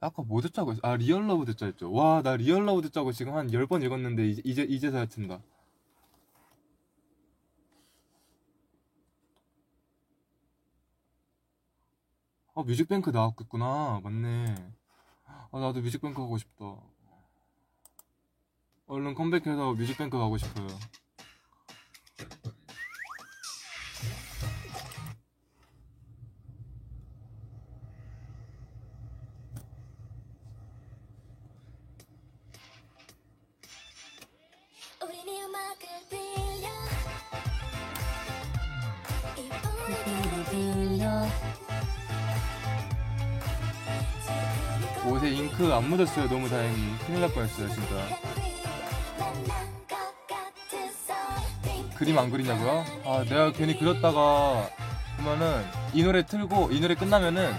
아까 0.00 0.22
뭐 0.22 0.40
듣자고 0.40 0.72
했어? 0.72 0.80
아 0.82 0.96
Real 0.96 1.26
Love 1.26 1.44
듣자 1.44 1.66
했죠. 1.66 1.92
와 1.92 2.22
나 2.22 2.36
Real 2.36 2.64
Love 2.66 2.82
듣자고 2.82 3.12
지금 3.12 3.34
한 3.34 3.48
10번 3.50 3.82
읽었는데 3.84 4.26
이제 4.28 4.42
이제 4.44 4.62
이제서야 4.62 5.06
튼다. 5.06 5.40
아 12.54 12.62
뮤직뱅크 12.62 13.10
나왔겠구나. 13.10 14.00
맞네. 14.02 14.54
아 15.52 15.58
나도 15.60 15.80
뮤직뱅크 15.80 16.20
하고 16.20 16.38
싶다. 16.38 16.76
얼른 18.86 19.14
컴백해서 19.14 19.74
뮤직뱅크 19.74 20.16
가고 20.18 20.38
싶어요. 20.38 20.66
묻었어요. 45.96 46.28
너무 46.28 46.48
다행히. 46.48 46.76
큰일 47.06 47.20
날 47.22 47.32
뻔했어요, 47.32 47.68
진짜. 47.70 48.06
그림 51.96 52.18
안 52.18 52.30
그리냐고요? 52.30 52.84
아, 53.06 53.24
내가 53.24 53.52
괜히 53.52 53.78
그렸다가 53.78 54.68
보면은 55.16 55.64
이 55.94 56.02
노래 56.02 56.26
틀고 56.26 56.70
이 56.72 56.80
노래 56.80 56.94
끝나면은 56.94 57.54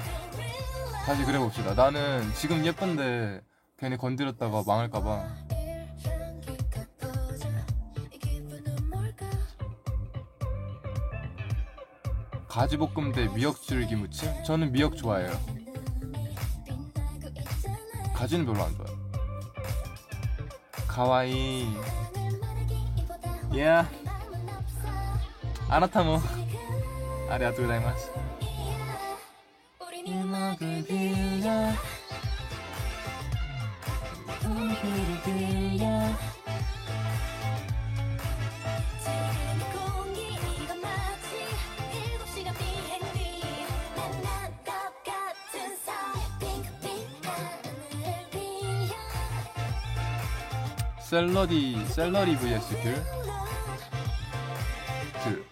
다시 1.05 1.23
그려봅시다. 1.23 1.73
나는 1.73 2.31
지금 2.35 2.63
예쁜데 2.63 3.41
괜히 3.79 3.97
건드렸다가 3.97 4.63
망할까봐. 4.67 5.47
가지볶음 12.47 13.11
대 13.13 13.27
미역줄기 13.27 13.95
무침? 13.95 14.31
저는 14.43 14.71
미역 14.71 14.95
좋아해요. 14.95 15.31
가지는 18.17 18.47
별로 18.47 18.63
안 18.63 18.75
좋아요. 18.75 18.97
가와이. 20.87 21.67
없어 23.51 24.87
아나타모. 25.69 26.19
아리아토 27.29 27.61
고자이마스. 27.61 28.11
음악을 30.07 30.83
빌려 30.85 31.71
분위기를 34.39 35.21
빌려 35.23 36.09
샐러디, 51.07 51.85
샐러리 51.85 52.35
vs 52.35 52.75
귤? 52.83 53.03
귤. 55.23 55.45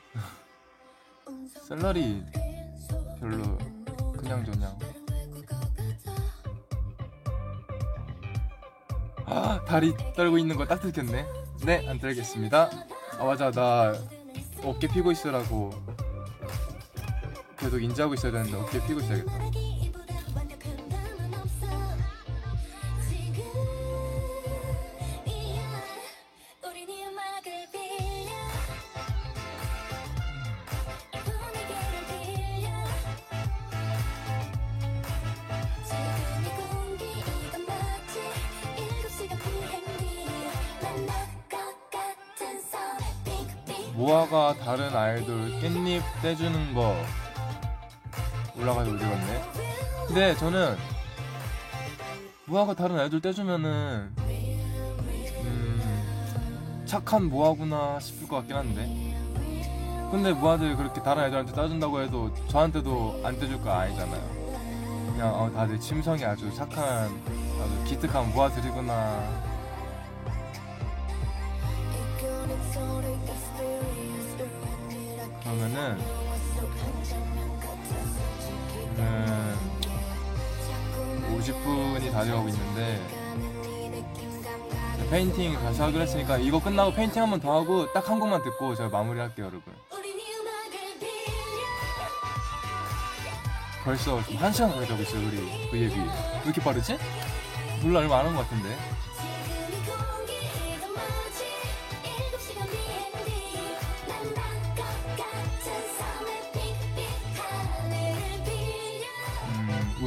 샐러리 1.65 2.21
별로 3.21 3.57
그냥 4.17 4.43
저냥. 4.43 4.77
아, 9.25 9.63
다리 9.65 9.93
떨고 10.13 10.37
있는 10.37 10.57
거딱 10.57 10.81
들켰네. 10.81 11.25
네, 11.63 11.87
안 11.87 11.99
떨겠습니다. 11.99 12.69
아, 13.17 13.23
맞아. 13.23 13.49
나 13.49 13.93
어깨 14.61 14.89
피고 14.89 15.13
있으라고 15.13 15.71
계속 17.57 17.81
인지하고 17.81 18.15
있어야 18.15 18.33
되는데 18.33 18.57
어깨 18.57 18.85
피고 18.85 18.99
있어야겠다. 18.99 19.64
떼주는 46.25 46.73
거 46.73 46.95
올라가서 48.57 48.89
올리겠네. 48.89 49.43
근데 50.07 50.35
저는 50.37 50.75
모아가 52.45 52.73
다른 52.73 52.97
아이돌 52.97 53.21
떼주면은 53.21 54.11
음, 55.43 56.83
착한 56.87 57.25
모아구나 57.25 57.99
싶을 57.99 58.27
것 58.27 58.37
같긴 58.37 58.55
한데. 58.55 58.85
근데 60.09 60.33
모아들이 60.33 60.75
그렇게 60.75 60.99
다른 61.03 61.25
아이돌한테 61.25 61.53
따준다고 61.53 62.01
해도 62.01 62.33
저한테도 62.47 63.21
안 63.23 63.39
떼줄 63.39 63.61
거 63.61 63.69
아니잖아요. 63.69 64.23
그냥 65.11 65.31
어, 65.31 65.51
다들 65.51 65.79
침성이 65.79 66.25
아주 66.25 66.51
착한 66.55 67.05
아주 67.61 67.83
기특한 67.85 68.33
모아들이구나. 68.33 69.45
그러면은 75.45 75.99
음, 78.97 79.59
50분이 81.39 82.11
다 82.11 82.23
돼가고 82.23 82.49
있는데 82.49 82.99
페인팅 85.11 85.53
다시 85.53 85.81
하기로 85.81 86.01
했으니까 86.01 86.37
이거 86.39 86.59
끝나고 86.59 86.91
페인팅 86.93 87.21
한 87.21 87.29
번 87.29 87.39
더 87.39 87.53
하고 87.59 87.91
딱 87.93 88.09
한 88.09 88.19
곡만 88.19 88.41
듣고 88.43 88.75
제가 88.75 88.89
마무리할게요 88.89 89.45
여러분. 89.45 89.73
벌써 93.83 94.17
한 94.17 94.51
시간 94.51 94.71
가까이 94.71 94.87
하고 94.87 95.03
있어요 95.03 95.27
우리 95.27 95.69
그 95.69 95.79
예비 95.79 95.95
왜 95.99 96.09
이렇게 96.43 96.59
빠르지? 96.59 96.97
몰라 97.83 97.99
얼마 97.99 98.17
안 98.19 98.25
한 98.25 98.35
것 98.35 98.41
같은데 98.49 98.75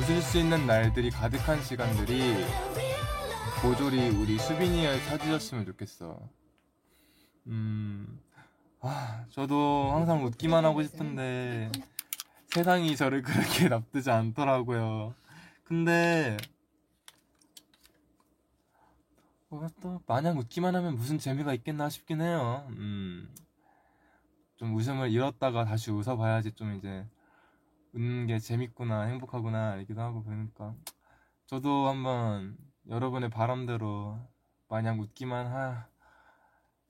웃을 0.09 0.23
수 0.23 0.39
있는 0.39 0.67
날들이 0.67 1.11
가득한 1.11 1.63
시간들이 1.63 2.33
모조리 3.63 4.09
우리 4.09 4.39
수빈이를 4.39 5.03
찾으셨으면 5.05 5.67
좋겠어. 5.67 6.19
음, 7.49 8.19
아, 8.81 9.27
저도 9.29 9.91
항상 9.93 10.25
웃기만 10.25 10.65
하고 10.65 10.83
싶은데 10.83 11.71
세상이 12.47 12.97
저를 12.97 13.21
그렇게 13.21 13.69
나쁘지 13.69 14.11
않더라고요. 14.11 15.15
근데 15.65 16.39
뭐가 19.51 19.69
또 19.83 20.01
마냥 20.07 20.39
웃기만 20.39 20.75
하면 20.75 20.95
무슨 20.95 21.19
재미가 21.19 21.53
있겠나 21.53 21.91
싶긴 21.91 22.23
해요. 22.23 22.67
음, 22.71 23.29
좀 24.57 24.75
웃음을 24.75 25.11
잃었다가 25.11 25.67
다시 25.67 25.91
웃어봐야지 25.91 26.53
좀 26.53 26.77
이제 26.77 27.05
웃는 27.93 28.26
게 28.26 28.39
재밌구나 28.39 29.03
행복하구나 29.03 29.72
알기도 29.72 30.01
하고 30.01 30.22
그러니까. 30.24 30.74
저도 31.47 31.89
한번 31.89 32.57
여러분의 32.89 33.30
바람대로 33.30 34.18
마냥 34.68 35.01
웃기만 35.01 35.47
하 35.47 35.89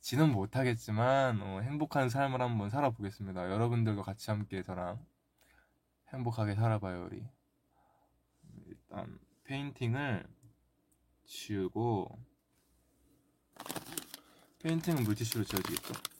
지는 0.00 0.32
못하겠지만 0.32 1.40
어, 1.42 1.60
행복한 1.60 2.08
삶을 2.08 2.40
한번 2.40 2.70
살아보겠습니다. 2.70 3.50
여러분들과 3.50 4.02
같이 4.02 4.30
함께 4.30 4.62
저랑 4.62 5.04
행복하게 6.12 6.54
살아봐요 6.54 7.04
우리. 7.04 7.24
일단 8.66 9.18
페인팅을 9.44 10.26
지우고 11.24 12.18
페인팅은 14.60 15.04
물티슈로 15.04 15.44
지워지겠죠 15.44 16.17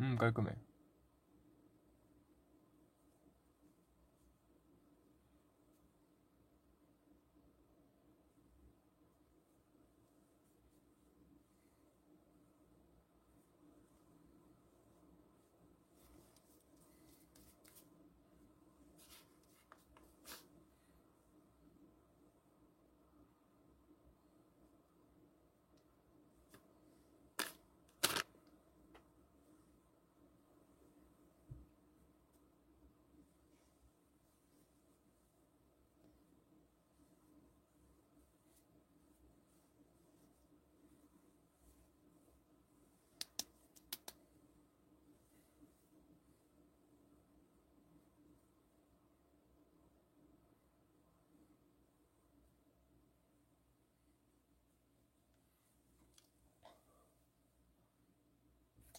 음 0.00 0.16
깔끔해 0.16 0.50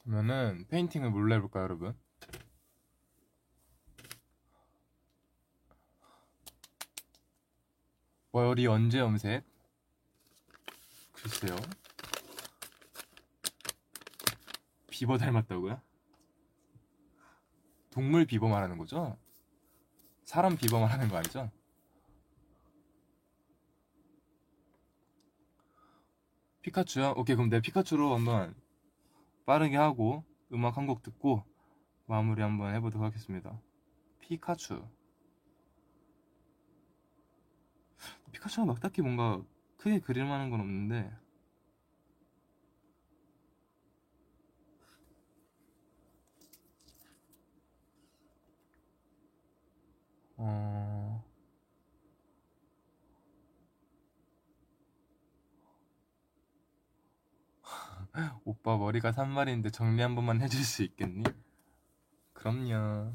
그러면은 0.04 0.66
페인팅을 0.68 1.10
몰래 1.10 1.36
해볼까요, 1.36 1.64
여러분? 1.64 1.96
머리 8.32 8.66
언제 8.66 9.00
염색? 9.00 9.44
글쎄요. 11.14 11.56
비버 14.90 15.18
닮았다고요? 15.18 15.82
동물 17.92 18.26
비버 18.26 18.48
말하는 18.48 18.78
거죠? 18.78 19.18
사람 20.24 20.56
비버 20.56 20.80
말하는 20.80 21.10
거 21.10 21.18
아니죠? 21.18 21.52
피카츄요? 26.62 27.16
오케이 27.18 27.36
그럼 27.36 27.50
내 27.50 27.60
피카츄로 27.60 28.16
한번 28.16 28.56
빠르게 29.46 29.78
하고 29.78 30.24
음악 30.52 30.78
한 30.78 30.88
곡 30.88 31.04
듣고 31.04 31.44
마무리 32.08 32.42
한번 32.42 32.76
해보도록 32.76 33.06
하겠습니다. 33.06 33.62
피카츄. 34.20 34.88
피카츄가 38.32 38.66
막 38.66 38.80
딱히 38.80 39.02
뭔가 39.02 39.42
크게 39.78 40.00
그릴 40.00 40.26
만한 40.26 40.50
건 40.50 40.60
없는데 40.62 41.12
어... 50.38 51.11
오빠 58.46 58.78
머리가 58.78 59.12
산말인데 59.12 59.70
정리 59.72 60.02
한 60.02 60.16
번만 60.16 60.42
해줄 60.42 60.64
수 60.64 60.84
있겠니? 60.84 61.24
그럼요. 62.34 63.14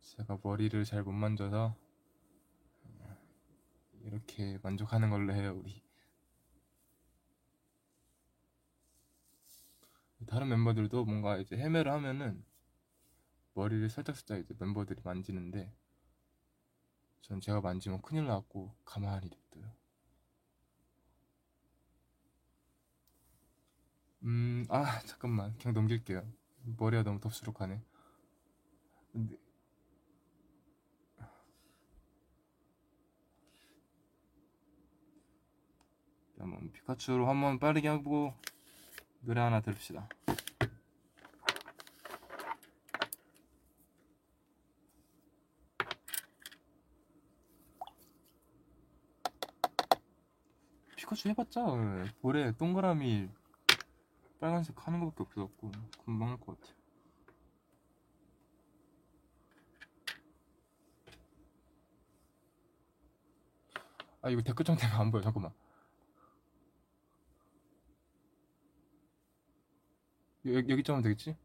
제가 0.00 0.38
머리를 0.42 0.84
잘 0.84 1.04
못 1.04 1.12
만져서 1.12 1.76
이렇게 4.02 4.58
만족하는 4.62 5.10
걸로 5.10 5.32
해요, 5.32 5.54
우리. 5.56 5.82
다른 10.26 10.48
멤버들도 10.48 11.04
뭔가 11.04 11.38
이제 11.38 11.56
헤매를 11.56 11.90
하면은 11.92 12.44
머리를 13.54 13.88
살짝살짝 13.88 14.40
이제 14.40 14.54
멤버들이 14.58 15.00
만지는데 15.02 15.72
전 17.22 17.40
제가 17.40 17.60
만지면 17.60 18.00
큰일 18.02 18.26
나고 18.26 18.74
가만히 18.84 19.28
냅둬요. 19.28 19.72
음, 24.24 24.64
아, 24.68 25.00
잠깐만. 25.06 25.56
그냥 25.58 25.74
넘길게요. 25.74 26.26
머리가 26.76 27.02
너무 27.02 27.20
덥수룩하네. 27.20 27.82
근데... 29.12 29.36
한번 36.38 36.70
피카츄로 36.72 37.28
한번 37.28 37.58
빠르게 37.58 37.88
하고 37.88 38.32
노래 39.20 39.40
하나 39.40 39.60
들읍시다. 39.60 40.08
피카츄 51.08 51.30
해봤자 51.30 51.64
볼에 52.20 52.52
동그라미 52.58 53.30
빨간색 54.40 54.76
하는 54.86 55.00
것밖에 55.00 55.22
없어갖고 55.22 55.70
금방 56.04 56.28
할 56.28 56.36
것 56.38 56.60
같아. 56.60 56.74
아 64.20 64.30
이거 64.30 64.42
댓글창 64.42 64.76
때문에 64.76 64.98
안 64.98 65.10
보여 65.10 65.22
잠깐만. 65.22 65.52
여기 70.46 70.70
여기 70.70 70.82
점면 70.82 71.02
되겠지? 71.02 71.36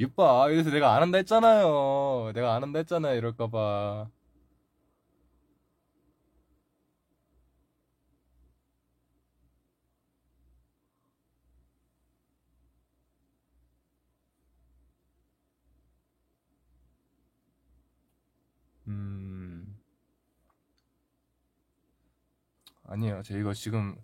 이봐 0.00 0.48
이래서 0.50 0.70
내가 0.70 0.94
안 0.96 1.02
한다 1.02 1.18
했잖아요. 1.18 2.32
내가 2.34 2.54
안 2.54 2.62
한다 2.62 2.78
했잖아요. 2.78 3.16
이럴까봐. 3.16 4.08
음. 18.88 19.78
아니에요. 22.84 23.22
저 23.22 23.36
이거 23.38 23.52
지금 23.52 23.96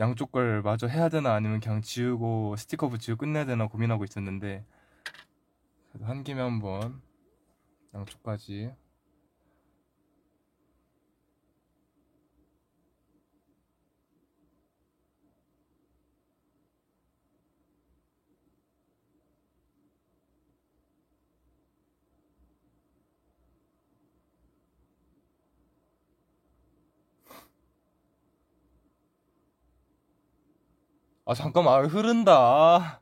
양쪽 0.00 0.32
걸 0.32 0.62
마저 0.62 0.86
해야 0.86 1.10
되나 1.10 1.34
아니면 1.34 1.60
그냥 1.60 1.82
지우고 1.82 2.56
스티커 2.56 2.88
붙이고 2.88 3.18
끝내야 3.18 3.44
되나 3.44 3.66
고민하고 3.66 4.04
있었는데 4.04 4.64
한 6.00 6.24
김에 6.24 6.40
한번 6.40 7.02
양쪽까지 7.94 8.74
아 31.30 31.34
잠깐만. 31.34 31.74
아, 31.74 31.86
흐른다. 31.86 33.00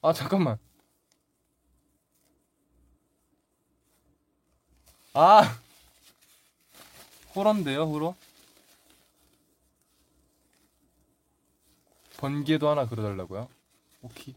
아 0.00 0.12
잠깐만. 0.14 0.58
아! 5.12 5.58
호러인데요 7.36 7.84
호러? 7.84 8.14
번개도 12.16 12.70
하나 12.70 12.86
그려달라고요? 12.86 13.46
오케이 14.00 14.34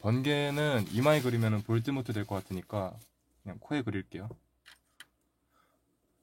번개는 0.00 0.86
이마에 0.92 1.20
그리면 1.20 1.62
볼드모트 1.62 2.12
될 2.12 2.24
것 2.24 2.36
같으니까 2.36 2.98
그냥 3.42 3.58
코에 3.60 3.82
그릴게요. 3.82 4.28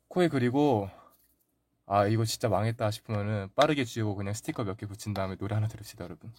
코에 0.07 0.27
그리고 0.29 0.89
아 1.85 2.07
이거 2.07 2.25
진짜 2.25 2.49
망했다 2.49 2.89
싶으면은 2.91 3.49
빠르게 3.55 3.85
지우고 3.85 4.15
그냥 4.15 4.33
스티커 4.33 4.63
몇 4.63 4.77
개 4.77 4.85
붙인 4.87 5.13
다음에 5.13 5.35
노래 5.35 5.55
하나 5.55 5.67
들읍시다 5.67 6.03
여러분. 6.05 6.33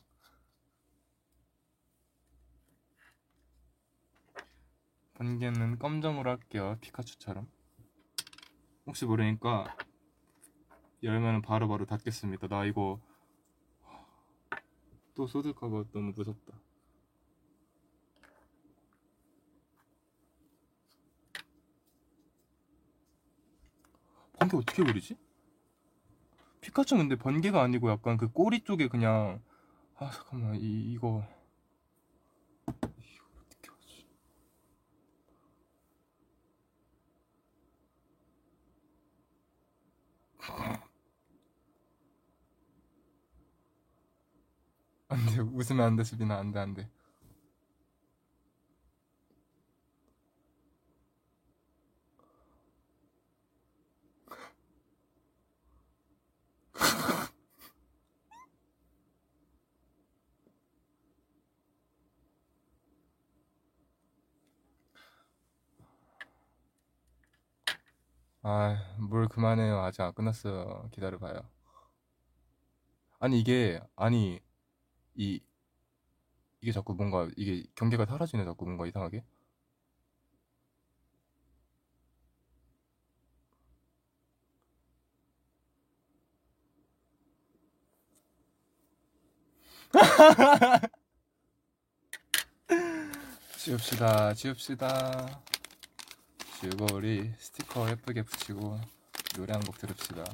번개는 5.15 5.79
검정으로 5.79 6.31
할게요 6.31 6.77
피카츄처럼. 6.81 7.49
혹시 8.87 9.05
모르니까 9.05 9.77
열면은 11.03 11.43
바로 11.43 11.69
바로 11.69 11.85
닫겠습니다. 11.85 12.49
나 12.49 12.65
이거 12.65 13.01
또 15.15 15.27
쏟을까봐 15.27 15.85
너무 15.93 16.13
무섭다. 16.17 16.55
번개 24.49 24.57
어떻게 24.57 24.83
그리지? 24.83 25.17
피카츄 26.61 26.97
근데 26.97 27.17
번개가 27.17 27.63
아니고 27.63 27.91
약간 27.91 28.17
그 28.17 28.31
꼬리 28.31 28.61
쪽에 28.63 28.89
그냥 28.89 29.41
아 29.97 30.11
잠깐만 30.11 30.57
이 30.57 30.93
이거 30.93 31.25
이거 32.67 33.27
어떻게 33.41 33.71
하지? 33.71 34.07
안돼 45.09 45.41
웃으면 45.41 45.87
안돼 45.87 46.05
수빈아 46.05 46.39
안돼 46.39 46.59
안돼 46.59 46.89
아, 68.51 68.79
뭘 68.99 69.29
그만해요. 69.29 69.79
아직 69.81 70.01
안 70.01 70.15
끝났어요. 70.15 70.89
기다려봐요. 70.93 71.43
아니, 73.21 73.41
이게, 73.41 73.81
아니, 73.97 74.41
이, 75.17 75.41
이게 76.61 76.73
자꾸 76.73 76.95
뭔가, 76.95 77.29
이게 77.37 77.65
경계가 77.75 78.07
사라지네, 78.07 78.45
자꾸 78.45 78.65
뭔가 78.65 78.87
이상하게. 78.87 79.25
지웁시다, 93.59 94.35
지웁시다. 94.35 95.43
지우고 96.61 96.97
우리 96.97 97.33
스티커 97.39 97.89
예쁘게 97.89 98.25
붙이고 98.25 98.81
노래 99.37 99.53
한 99.53 99.63
곡 99.63 99.79
들읍시다. 99.79 100.25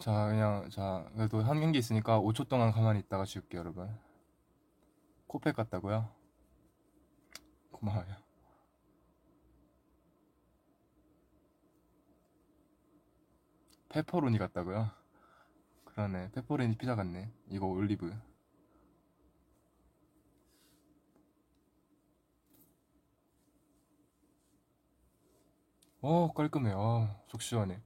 자, 0.00 0.26
그냥 0.26 0.68
자 0.70 1.08
그래도 1.14 1.40
한 1.40 1.60
경기 1.60 1.78
있으니까 1.78 2.20
5초 2.20 2.48
동안 2.48 2.72
가만히 2.72 2.98
있다가 2.98 3.24
지울게요, 3.24 3.60
여러분. 3.60 3.96
코팩 5.28 5.54
같다고요? 5.54 6.10
고마워요. 7.70 8.16
페퍼로니 13.88 14.38
같다고요? 14.38 14.90
그러네, 15.84 16.32
페퍼로니 16.32 16.76
피자 16.76 16.96
같네. 16.96 17.30
이거 17.50 17.66
올리브. 17.66 18.12
어, 26.06 26.30
깔끔해. 26.34 26.70
어, 26.74 27.08
속 27.28 27.40
시원해. 27.40 27.80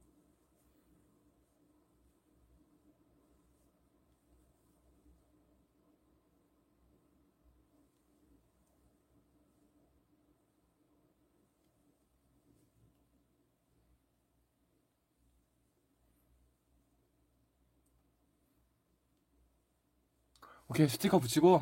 오케이, 20.67 20.89
스티커 20.89 21.19
붙이고 21.19 21.61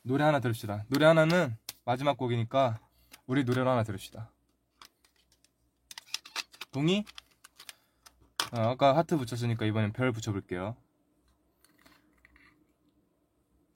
노래 0.00 0.24
하나 0.24 0.40
들읍시다. 0.40 0.86
노래 0.88 1.04
하나는 1.04 1.58
마지막 1.84 2.16
곡이니까 2.16 2.80
우리 3.26 3.44
노래로 3.44 3.70
하나 3.70 3.82
들읍시다. 3.82 4.30
동의? 6.76 7.06
어, 8.52 8.60
아까 8.60 8.94
하트 8.94 9.16
붙였으니까 9.16 9.64
이번엔 9.64 9.94
별 9.94 10.12
붙여볼게요. 10.12 10.76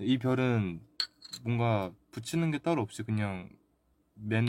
이 0.01 0.19
별은 0.19 0.87
뭔가 1.43 1.91
붙이는 2.11 2.51
게 2.51 2.59
따로 2.59 2.83
없이 2.83 3.03
그냥 3.03 3.49
맨, 4.13 4.45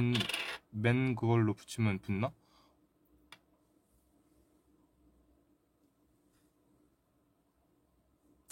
맨 0.70 1.16
그걸로 1.16 1.54
붙이면 1.54 1.99
붙나? 1.99 2.34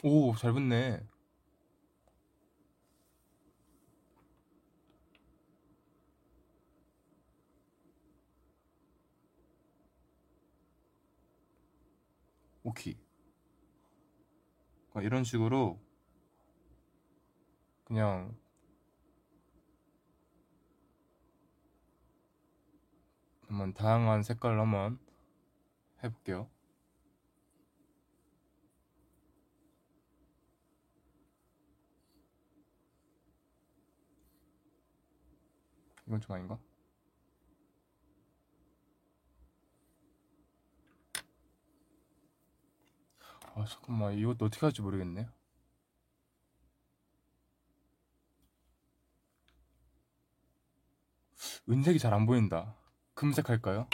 오, 0.03 0.33
잘 0.37 0.53
붙네. 0.53 1.01
오케이. 12.69 12.95
그러니까 14.89 15.01
이런 15.01 15.23
식으로 15.23 15.79
그냥 17.83 18.37
한번 23.47 23.73
다양한 23.73 24.21
색깔로 24.21 24.61
한번 24.61 24.99
해볼게요. 26.03 26.47
이건 36.05 36.21
좀 36.21 36.35
아닌가? 36.35 36.59
아 43.59 43.65
잠깐만 43.65 44.17
이것도 44.17 44.45
어떻게 44.45 44.65
할지 44.65 44.81
모르겠네. 44.81 45.27
은색이 51.69 51.99
잘 51.99 52.13
안 52.13 52.25
보인다. 52.25 52.75
금색 53.13 53.49
할까요? 53.49 53.87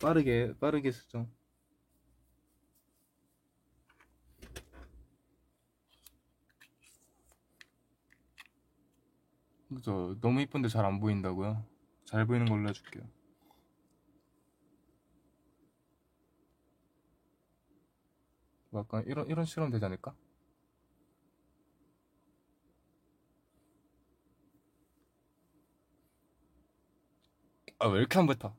빠르게 0.00 0.54
빠르게 0.60 0.90
수정. 0.92 1.30
그죠? 9.68 10.16
너무 10.20 10.40
이쁜데 10.40 10.68
잘 10.68 10.84
안 10.84 11.00
보인다고요? 11.00 11.64
잘 12.04 12.26
보이는 12.26 12.46
걸로 12.46 12.68
해줄게요. 12.68 13.02
약간 18.74 19.04
이런 19.06 19.26
이런 19.28 19.44
하면 19.66 19.70
되지 19.72 19.84
않을까? 19.84 20.14
아 27.78 27.88
왜 27.88 27.98
이렇게 27.98 28.18
안 28.18 28.26
붙어? 28.26 28.56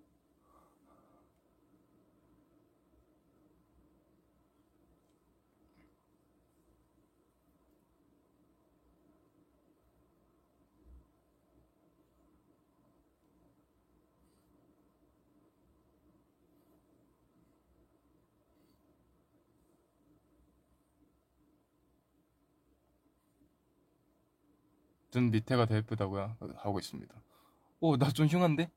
눈 25.14 25.32
밑에가 25.32 25.66
더 25.66 25.76
예쁘다고요? 25.78 26.36
하고 26.58 26.80
있습니다. 26.80 27.14
오, 27.82 27.98
나 27.98 28.12
좀 28.12 28.28
흉한데? 28.28 28.72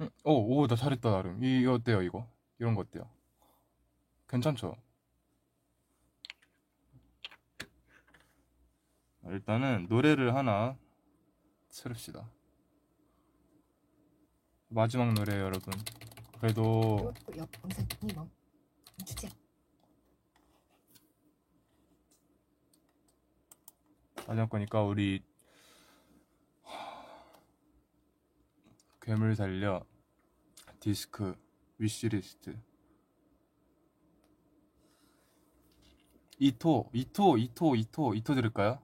응, 0.00 0.10
오, 0.24 0.60
오, 0.62 0.66
나 0.66 0.74
잘했다, 0.76 1.10
나름. 1.10 1.42
이, 1.44 1.60
이거 1.60 1.74
어때요, 1.74 2.02
이거? 2.02 2.28
이런 2.58 2.74
거 2.74 2.80
어때요? 2.82 3.08
괜찮죠? 4.30 4.76
일단은 9.24 9.86
노래를 9.88 10.36
하나 10.36 10.78
틀읍시다. 11.68 12.30
마지막 14.68 15.12
노래 15.14 15.36
여러분. 15.40 15.72
그래도. 16.38 17.12
마지막 24.28 24.48
거니까 24.48 24.82
우리 24.82 25.24
괴물 29.00 29.34
살려 29.34 29.84
디스크 30.78 31.34
위시리스트 31.78 32.69
이토 36.40 36.88
이토 36.94 37.36
이토 37.36 37.76
이토 37.76 38.14
이토 38.14 38.34
들을까요? 38.34 38.80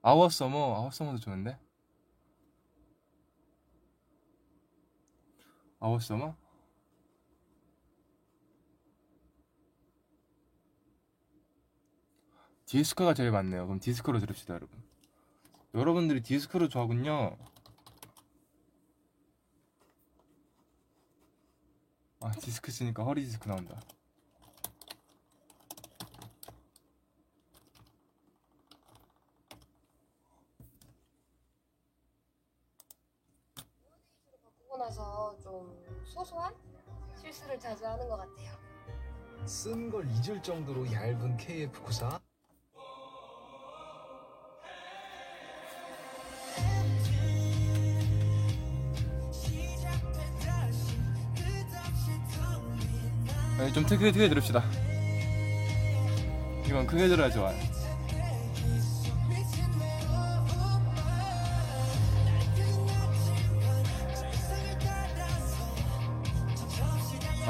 아워 0.00 0.30
서머 0.30 0.58
아워 0.76 0.90
서머도 0.90 1.18
좋은데? 1.18 1.58
아워 5.78 5.98
서머 6.00 6.34
디스크가 12.64 13.14
제일 13.14 13.30
많네요. 13.30 13.66
그럼 13.66 13.80
디스크로 13.80 14.18
들읍시다 14.18 14.54
여러분. 14.54 14.82
여러분들이 15.74 16.22
디스크로 16.22 16.68
좋아하군요. 16.68 17.36
아 22.20 22.30
디스크 22.32 22.70
쓰니까 22.70 23.04
허리 23.04 23.24
디스크 23.24 23.48
나온다. 23.48 23.80
소소한 36.18 36.52
실수를 37.22 37.60
자주 37.60 37.86
하는 37.86 38.08
것 38.08 38.16
같아요. 38.16 38.50
쓴 39.46 39.88
걸 39.88 40.04
잊을 40.10 40.42
정도로 40.42 40.90
얇은 40.92 41.36
KF94? 41.36 42.20
네, 53.58 53.72
좀 53.72 53.84
크게 53.84 54.10
크게 54.10 54.28
들읍시다. 54.28 54.64
이건 56.66 56.86
크게 56.86 57.06
들어야 57.06 57.30
좋아요. 57.30 57.56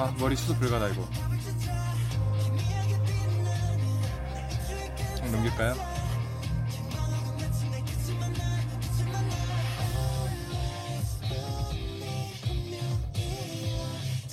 아 0.00 0.14
머리 0.16 0.36
수습 0.36 0.60
불가다 0.60 0.90
이거. 0.90 1.08
좀 5.16 5.32
넘길까요? 5.32 5.74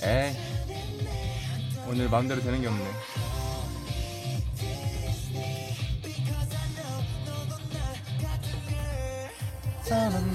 에이 0.04 0.36
오늘 1.88 2.08
마음대로 2.10 2.40
되는 2.40 2.60
게 2.60 2.68
없네. 2.68 2.84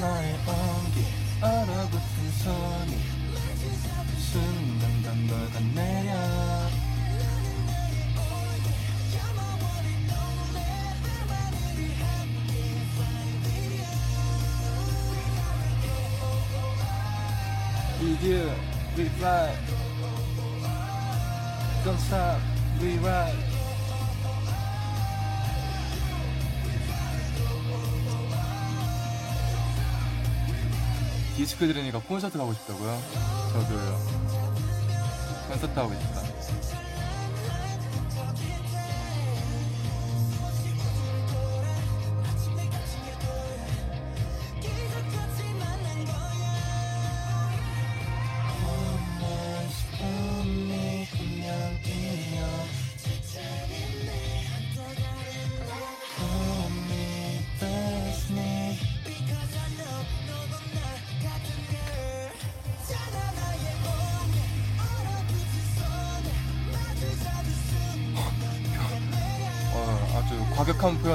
나의 0.01 0.33
온기 0.47 1.05
얼어붙은 1.41 2.31
손이 2.43 3.20
you, 18.23 18.49
we 18.97 19.05
fly 19.17 19.55
Don't 21.83 21.97
stop, 21.99 22.39
we 22.81 22.97
ride 22.97 23.51
디스크 31.35 31.65
들으니까 31.65 31.99
콘서트 31.99 32.37
가고 32.37 32.53
싶다고요? 32.53 33.01
저도요. 33.53 33.99
콘서트 35.49 35.79
하고 35.79 35.93
싶다 35.93 36.20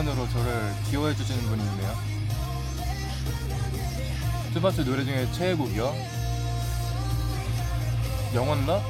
표현으로 0.07 0.29
저를 0.29 0.73
기호해 0.89 1.15
주시는 1.17 1.43
분이 1.43 1.63
있네요. 1.63 1.95
투바투 4.55 4.83
노래 4.83 5.05
중에 5.05 5.31
최애곡이요? 5.33 5.93
영원 8.35 8.65
love? 8.67 8.83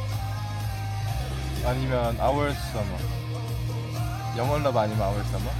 아니면 1.64 2.20
Our 2.20 2.50
Summer? 2.50 3.02
영원 4.36 4.62
love 4.62 4.76
아니면 4.76 5.00
Our 5.00 5.20
Summer? 5.20 5.56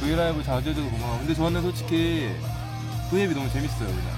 V 0.00 0.09
LIVE 0.09 0.44
자주 0.44 0.70
해줘서 0.70 0.90
고마워. 0.90 1.18
근데 1.18 1.34
저는 1.34 1.62
솔직히 1.62 2.30
V앱이 3.10 3.34
너무 3.34 3.50
재밌어요, 3.50 3.88
그냥. 3.88 4.16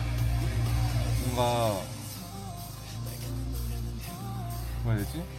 뭔가 1.25 1.81
뭐라 4.83 4.99
해야 4.99 5.07
되지? 5.07 5.38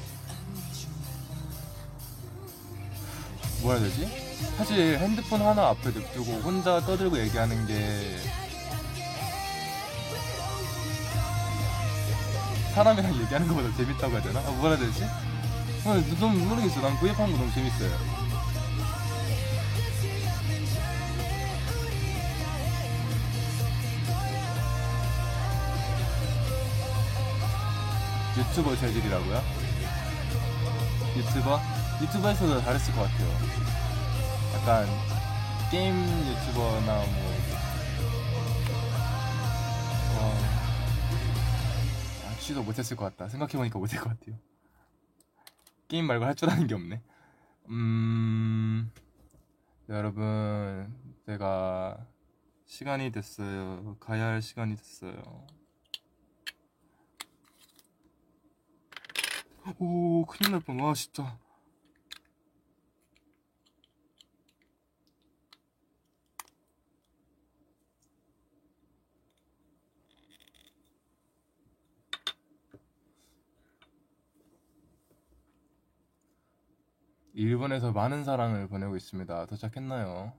뭐라 3.62 3.80
해야 3.80 3.90
되지? 3.90 4.08
사실 4.58 4.98
핸드폰 5.00 5.42
하나 5.42 5.70
앞에 5.70 5.92
냅두고 5.92 6.32
혼자 6.42 6.80
떠들고 6.82 7.18
얘기하는 7.20 7.68
게 7.68 8.18
사람이랑 12.74 13.14
얘기하는 13.22 13.48
것보다 13.48 13.76
재밌다고 13.76 14.14
해야 14.14 14.22
되나? 14.22 14.40
아, 14.40 14.52
뭐라 14.52 14.76
해야 14.76 14.86
되지? 14.86 15.04
아, 15.86 16.04
너무 16.20 16.46
모르겠어. 16.46 16.82
난 16.82 16.98
브이앱 17.00 17.18
하는 17.20 17.32
거 17.34 17.40
너무 17.40 17.54
재밌어요. 17.54 17.90
유튜버 28.38 28.76
재질이라고요? 28.78 29.44
유튜버? 31.18 31.79
유튜버에서도 32.02 32.62
잘했을 32.62 32.94
것 32.96 33.02
같아요. 33.02 33.30
약간 34.56 34.88
게임 35.70 35.96
유튜버나 35.96 36.96
뭐 36.96 37.30
어... 40.16 40.34
아, 42.26 42.36
취소 42.40 42.64
못했을 42.64 42.96
것 42.96 43.06
같다. 43.06 43.28
생각해보니까 43.30 43.78
못할 43.80 44.00
것 44.00 44.10
같아요. 44.18 44.38
게임 45.88 46.06
말고 46.06 46.26
할 46.26 46.36
줄 46.36 46.50
아는 46.50 46.68
게 46.68 46.76
없네. 46.76 47.02
음... 47.70 48.92
네, 49.88 49.96
여러분, 49.96 50.96
제가 51.26 51.98
시간이 52.66 53.12
됐어요. 53.12 53.98
가야 54.00 54.26
할 54.28 54.42
시간이 54.42 54.76
됐어요. 54.76 55.48
오, 59.80 60.26
큰일 60.26 60.52
날 60.54 60.62
뻔. 60.62 60.80
와, 60.80 60.94
진짜. 60.94 61.38
일본에서 77.40 77.94
많은 77.94 78.26
사랑을 78.26 78.68
보내고 78.68 78.98
있습니다. 78.98 79.46
도착했나요? 79.46 80.34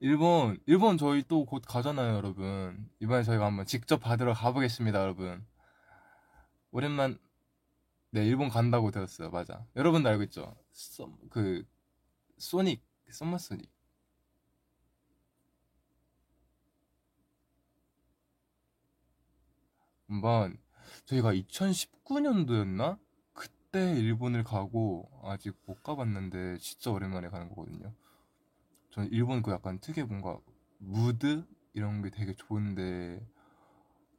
일본, 0.00 0.58
일본 0.66 0.96
저희 0.98 1.22
또 1.24 1.44
곧 1.44 1.62
가잖아요, 1.66 2.14
여러분. 2.14 2.88
이번에 3.00 3.24
저희가 3.24 3.46
한번 3.46 3.66
직접 3.66 3.98
받으러 3.98 4.32
가보겠습니다, 4.32 5.00
여러분. 5.00 5.44
오랜만, 6.70 7.18
네, 8.10 8.24
일본 8.26 8.48
간다고 8.48 8.90
들었어요. 8.92 9.30
맞아. 9.30 9.66
여러분도 9.76 10.08
알고 10.10 10.22
있죠? 10.24 10.56
Sum, 10.72 11.12
그, 11.30 11.64
Sonic, 12.38 12.82
Summer 13.10 13.38
Sonic. 13.38 13.70
한번, 20.08 20.58
저희가 21.06 21.32
2019년도였나? 21.34 22.98
그때 23.72 23.98
일본을 23.98 24.44
가고, 24.44 25.08
아직 25.24 25.56
못 25.64 25.82
가봤는데, 25.82 26.58
진짜 26.58 26.90
오랜만에 26.90 27.30
가는 27.30 27.48
거거든요. 27.48 27.94
저는 28.90 29.10
일본 29.10 29.42
그 29.42 29.50
약간 29.50 29.78
특유의 29.80 30.06
뭔가, 30.06 30.38
무드? 30.78 31.46
이런 31.72 32.02
게 32.02 32.10
되게 32.10 32.34
좋은데, 32.34 33.26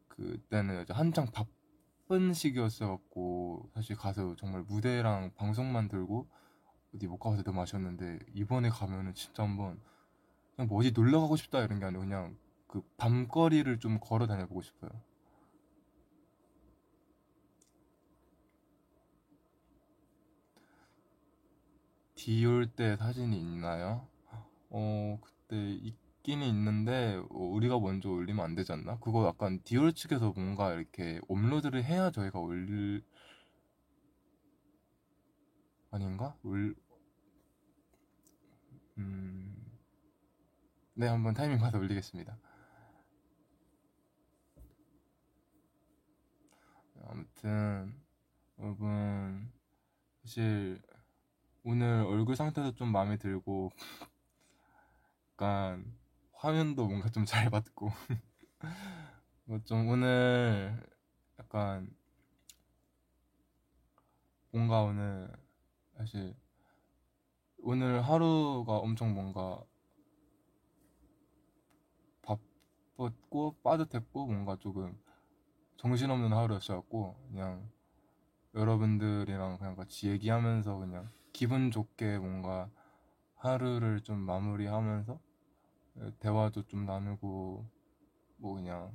그때는 0.08 0.86
한창 0.90 1.28
바, 1.32 1.46
바쁜 2.08 2.34
시기였어갖고 2.34 3.70
사실 3.74 3.96
가서 3.96 4.36
정말 4.36 4.64
무대랑 4.64 5.32
방송만 5.36 5.88
들고 5.88 6.28
어디 6.94 7.08
못 7.08 7.18
가서 7.18 7.42
너무 7.44 7.62
아쉬웠는데 7.62 8.20
이번에 8.34 8.70
가면은 8.70 9.14
진짜 9.14 9.44
한번 9.44 9.80
그냥 10.56 10.68
뭐 10.68 10.80
어디 10.80 10.92
놀러 10.92 11.22
가고 11.22 11.36
싶다 11.36 11.64
이런 11.64 11.80
게 11.80 11.86
아니라 11.86 12.02
그냥 12.02 12.38
그 12.68 12.82
밤거리를 12.98 13.80
좀 13.80 14.00
걸어 14.00 14.28
다녀보고 14.28 14.62
싶어요. 14.62 14.92
디올 22.24 22.68
때 22.68 22.96
사진이 22.96 23.38
있나요? 23.38 24.08
어, 24.70 25.20
그때 25.22 25.58
있기는 25.74 26.48
있는데 26.48 27.18
어, 27.18 27.38
우리가 27.38 27.78
먼저 27.80 28.10
올리면 28.10 28.46
안 28.46 28.56
되지 28.56 28.72
않나? 28.72 28.98
그거 29.00 29.28
약간 29.28 29.62
디올 29.66 29.92
측에서 29.92 30.32
뭔가 30.32 30.74
이렇게 30.74 31.20
업로드를 31.28 31.84
해야 31.84 32.12
저희가 32.12 32.40
올릴 32.40 33.04
아닌가? 35.92 36.38
올 36.44 36.74
음... 39.00 39.78
네, 40.94 41.08
한번 41.08 41.34
타이밍 41.34 41.58
봐서 41.58 41.78
올리겠습니다. 41.78 42.38
아무튼 47.06 47.94
여러분 48.60 49.52
사실 50.22 50.82
오늘 51.64 52.06
얼굴 52.08 52.36
상태도 52.36 52.74
좀 52.76 52.92
마음에 52.92 53.18
들고 53.18 53.72
약간 55.34 55.94
화면도 56.34 56.88
뭔가 56.88 57.10
좀 57.10 57.26
잘 57.26 57.50
받고. 57.50 57.92
뭐좀 59.46 59.88
오늘 59.90 60.82
약간 61.40 61.90
뭔가 64.52 64.84
오늘 64.84 65.30
사실 65.98 66.36
오늘 67.60 68.02
하루가 68.02 68.78
엄청 68.78 69.14
뭔가 69.14 69.64
바빴고 72.98 73.58
빠듯했고 73.64 74.28
뭔가 74.28 74.58
조금 74.60 74.98
정신없는 75.78 76.34
하루였어갖고 76.34 77.16
그냥 77.30 77.70
여러분들이랑 78.56 79.58
그냥 79.58 79.76
같이 79.76 80.10
얘기하면서 80.10 80.78
그냥 80.78 81.10
기분 81.34 81.72
좋게 81.72 82.20
뭔가 82.20 82.70
하루를 83.36 84.02
좀 84.02 84.20
마무리하면서 84.20 85.20
대화도 86.20 86.64
좀 86.68 86.86
나누고 86.86 87.66
뭐 88.38 88.54
그냥 88.56 88.92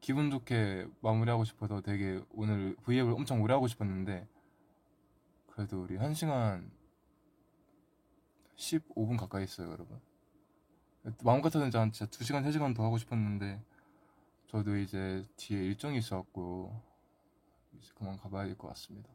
기분 0.00 0.30
좋게 0.30 0.88
마무리하고 1.00 1.44
싶어서 1.44 1.80
되게 1.80 2.20
오늘 2.30 2.76
V앱을 2.84 3.12
엄청 3.12 3.40
오래 3.42 3.54
하고 3.54 3.68
싶었는데 3.68 4.28
그래도 5.48 5.82
우리 5.82 5.96
1시간 5.96 6.70
15분 8.56 9.16
가까이 9.18 9.42
했어요 9.42 9.70
여러분. 9.70 10.00
마음 11.22 11.40
같아서는 11.40 11.70
진짜 11.70 12.06
2시간 12.06 12.44
3시간 12.44 12.74
더 12.74 12.84
하고 12.84 12.98
싶었는데 12.98 13.62
저도 14.48 14.76
이제 14.76 15.24
뒤에 15.36 15.64
일정이 15.64 15.98
있어갖고 15.98 16.82
이제 17.78 17.92
그만 17.94 18.16
가봐야 18.16 18.46
될 18.46 18.56
것 18.56 18.68
같습니다 18.68 19.08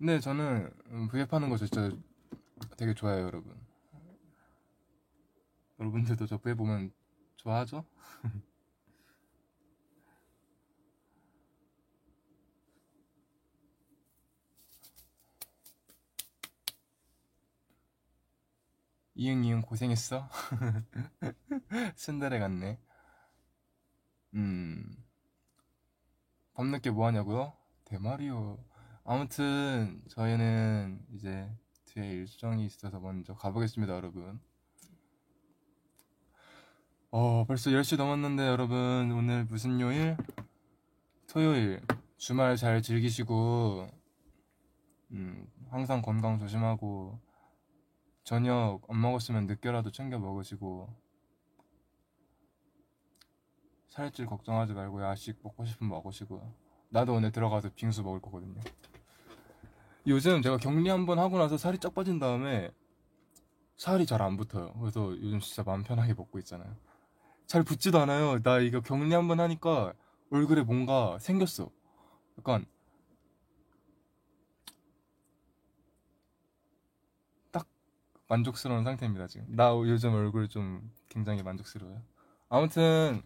근데 0.00 0.18
저는 0.18 0.72
음, 0.86 1.08
V앱 1.08 1.30
하는 1.34 1.50
거 1.50 1.58
진짜 1.58 1.90
되게 2.78 2.94
좋아해요 2.94 3.26
여러분 3.26 3.54
여러분들도 5.78 6.26
저 6.26 6.38
V앱 6.38 6.56
보면 6.56 6.90
좋아하죠? 7.36 7.84
이응 19.14 19.44
이응 19.44 19.60
고생했어? 19.60 20.30
순달에 21.94 22.38
갔네 22.38 22.78
음 24.34 24.96
밤늦게 26.54 26.90
뭐 26.90 27.06
하냐고요? 27.06 27.52
대마리요 27.84 28.69
아무튼 29.12 30.00
저희는 30.06 31.04
이제 31.12 31.52
뒤에 31.86 32.12
일정이 32.12 32.64
있어서 32.66 33.00
먼저 33.00 33.34
가보겠습니다 33.34 33.92
여러분. 33.92 34.38
어 37.10 37.44
벌써 37.44 37.70
10시 37.70 37.96
넘었는데 37.96 38.46
여러분 38.46 39.10
오늘 39.10 39.46
무슨 39.46 39.80
요일? 39.80 40.16
토요일. 41.26 41.80
주말 42.18 42.56
잘 42.56 42.82
즐기시고 42.82 43.88
음 45.10 45.44
항상 45.70 46.02
건강 46.02 46.38
조심하고 46.38 47.18
저녁 48.22 48.82
안 48.88 49.00
먹었으면 49.00 49.48
늦게라도 49.48 49.90
챙겨 49.90 50.20
먹으시고 50.20 50.88
살찔 53.88 54.26
걱정하지 54.26 54.72
말고 54.74 55.02
야식 55.02 55.40
먹고 55.42 55.64
싶으면 55.64 55.90
먹으시고요 55.90 56.54
나도 56.90 57.14
오늘 57.14 57.32
들어가서 57.32 57.70
빙수 57.74 58.04
먹을 58.04 58.20
거거든요 58.20 58.60
요즘 60.06 60.42
제가 60.42 60.56
격리 60.56 60.88
한 60.88 61.06
번 61.06 61.18
하고 61.18 61.38
나서 61.38 61.56
살이 61.56 61.78
쫙 61.78 61.94
빠진 61.94 62.18
다음에 62.18 62.70
살이 63.76 64.06
잘 64.06 64.22
안 64.22 64.36
붙어요. 64.36 64.72
그래서 64.80 65.10
요즘 65.20 65.40
진짜 65.40 65.62
마음 65.62 65.82
편하게 65.82 66.14
먹고 66.14 66.38
있잖아요. 66.40 66.74
잘 67.46 67.62
붙지도 67.64 67.98
않아요. 68.00 68.40
나 68.42 68.58
이거 68.60 68.80
격리 68.80 69.12
한 69.14 69.28
번 69.28 69.40
하니까 69.40 69.92
얼굴에 70.30 70.62
뭔가 70.62 71.18
생겼어. 71.18 71.70
약간 72.38 72.64
딱 77.50 77.66
만족스러운 78.28 78.84
상태입니다 78.84 79.26
지금. 79.26 79.46
나 79.50 79.70
요즘 79.70 80.14
얼굴 80.14 80.48
좀 80.48 80.90
굉장히 81.08 81.42
만족스러워요. 81.42 82.02
아무튼 82.48 83.22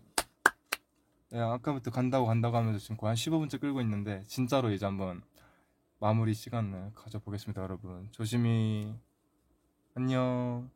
네, 1.31 1.41
아까부터 1.41 1.91
간다고 1.91 2.27
간다고 2.27 2.57
하면서 2.57 2.79
지금 2.79 2.97
거의 2.97 3.09
한 3.11 3.17
15분째 3.17 3.61
끌고 3.61 3.81
있는데 3.81 4.23
진짜로 4.27 4.71
이제 4.71 4.87
한번 4.87 5.23
마무리 6.05 6.35
시간을 6.35 6.91
가져보겠습니다 6.95 7.63
여러분. 7.63 8.11
조심히. 8.13 8.95
안녕 9.95 10.69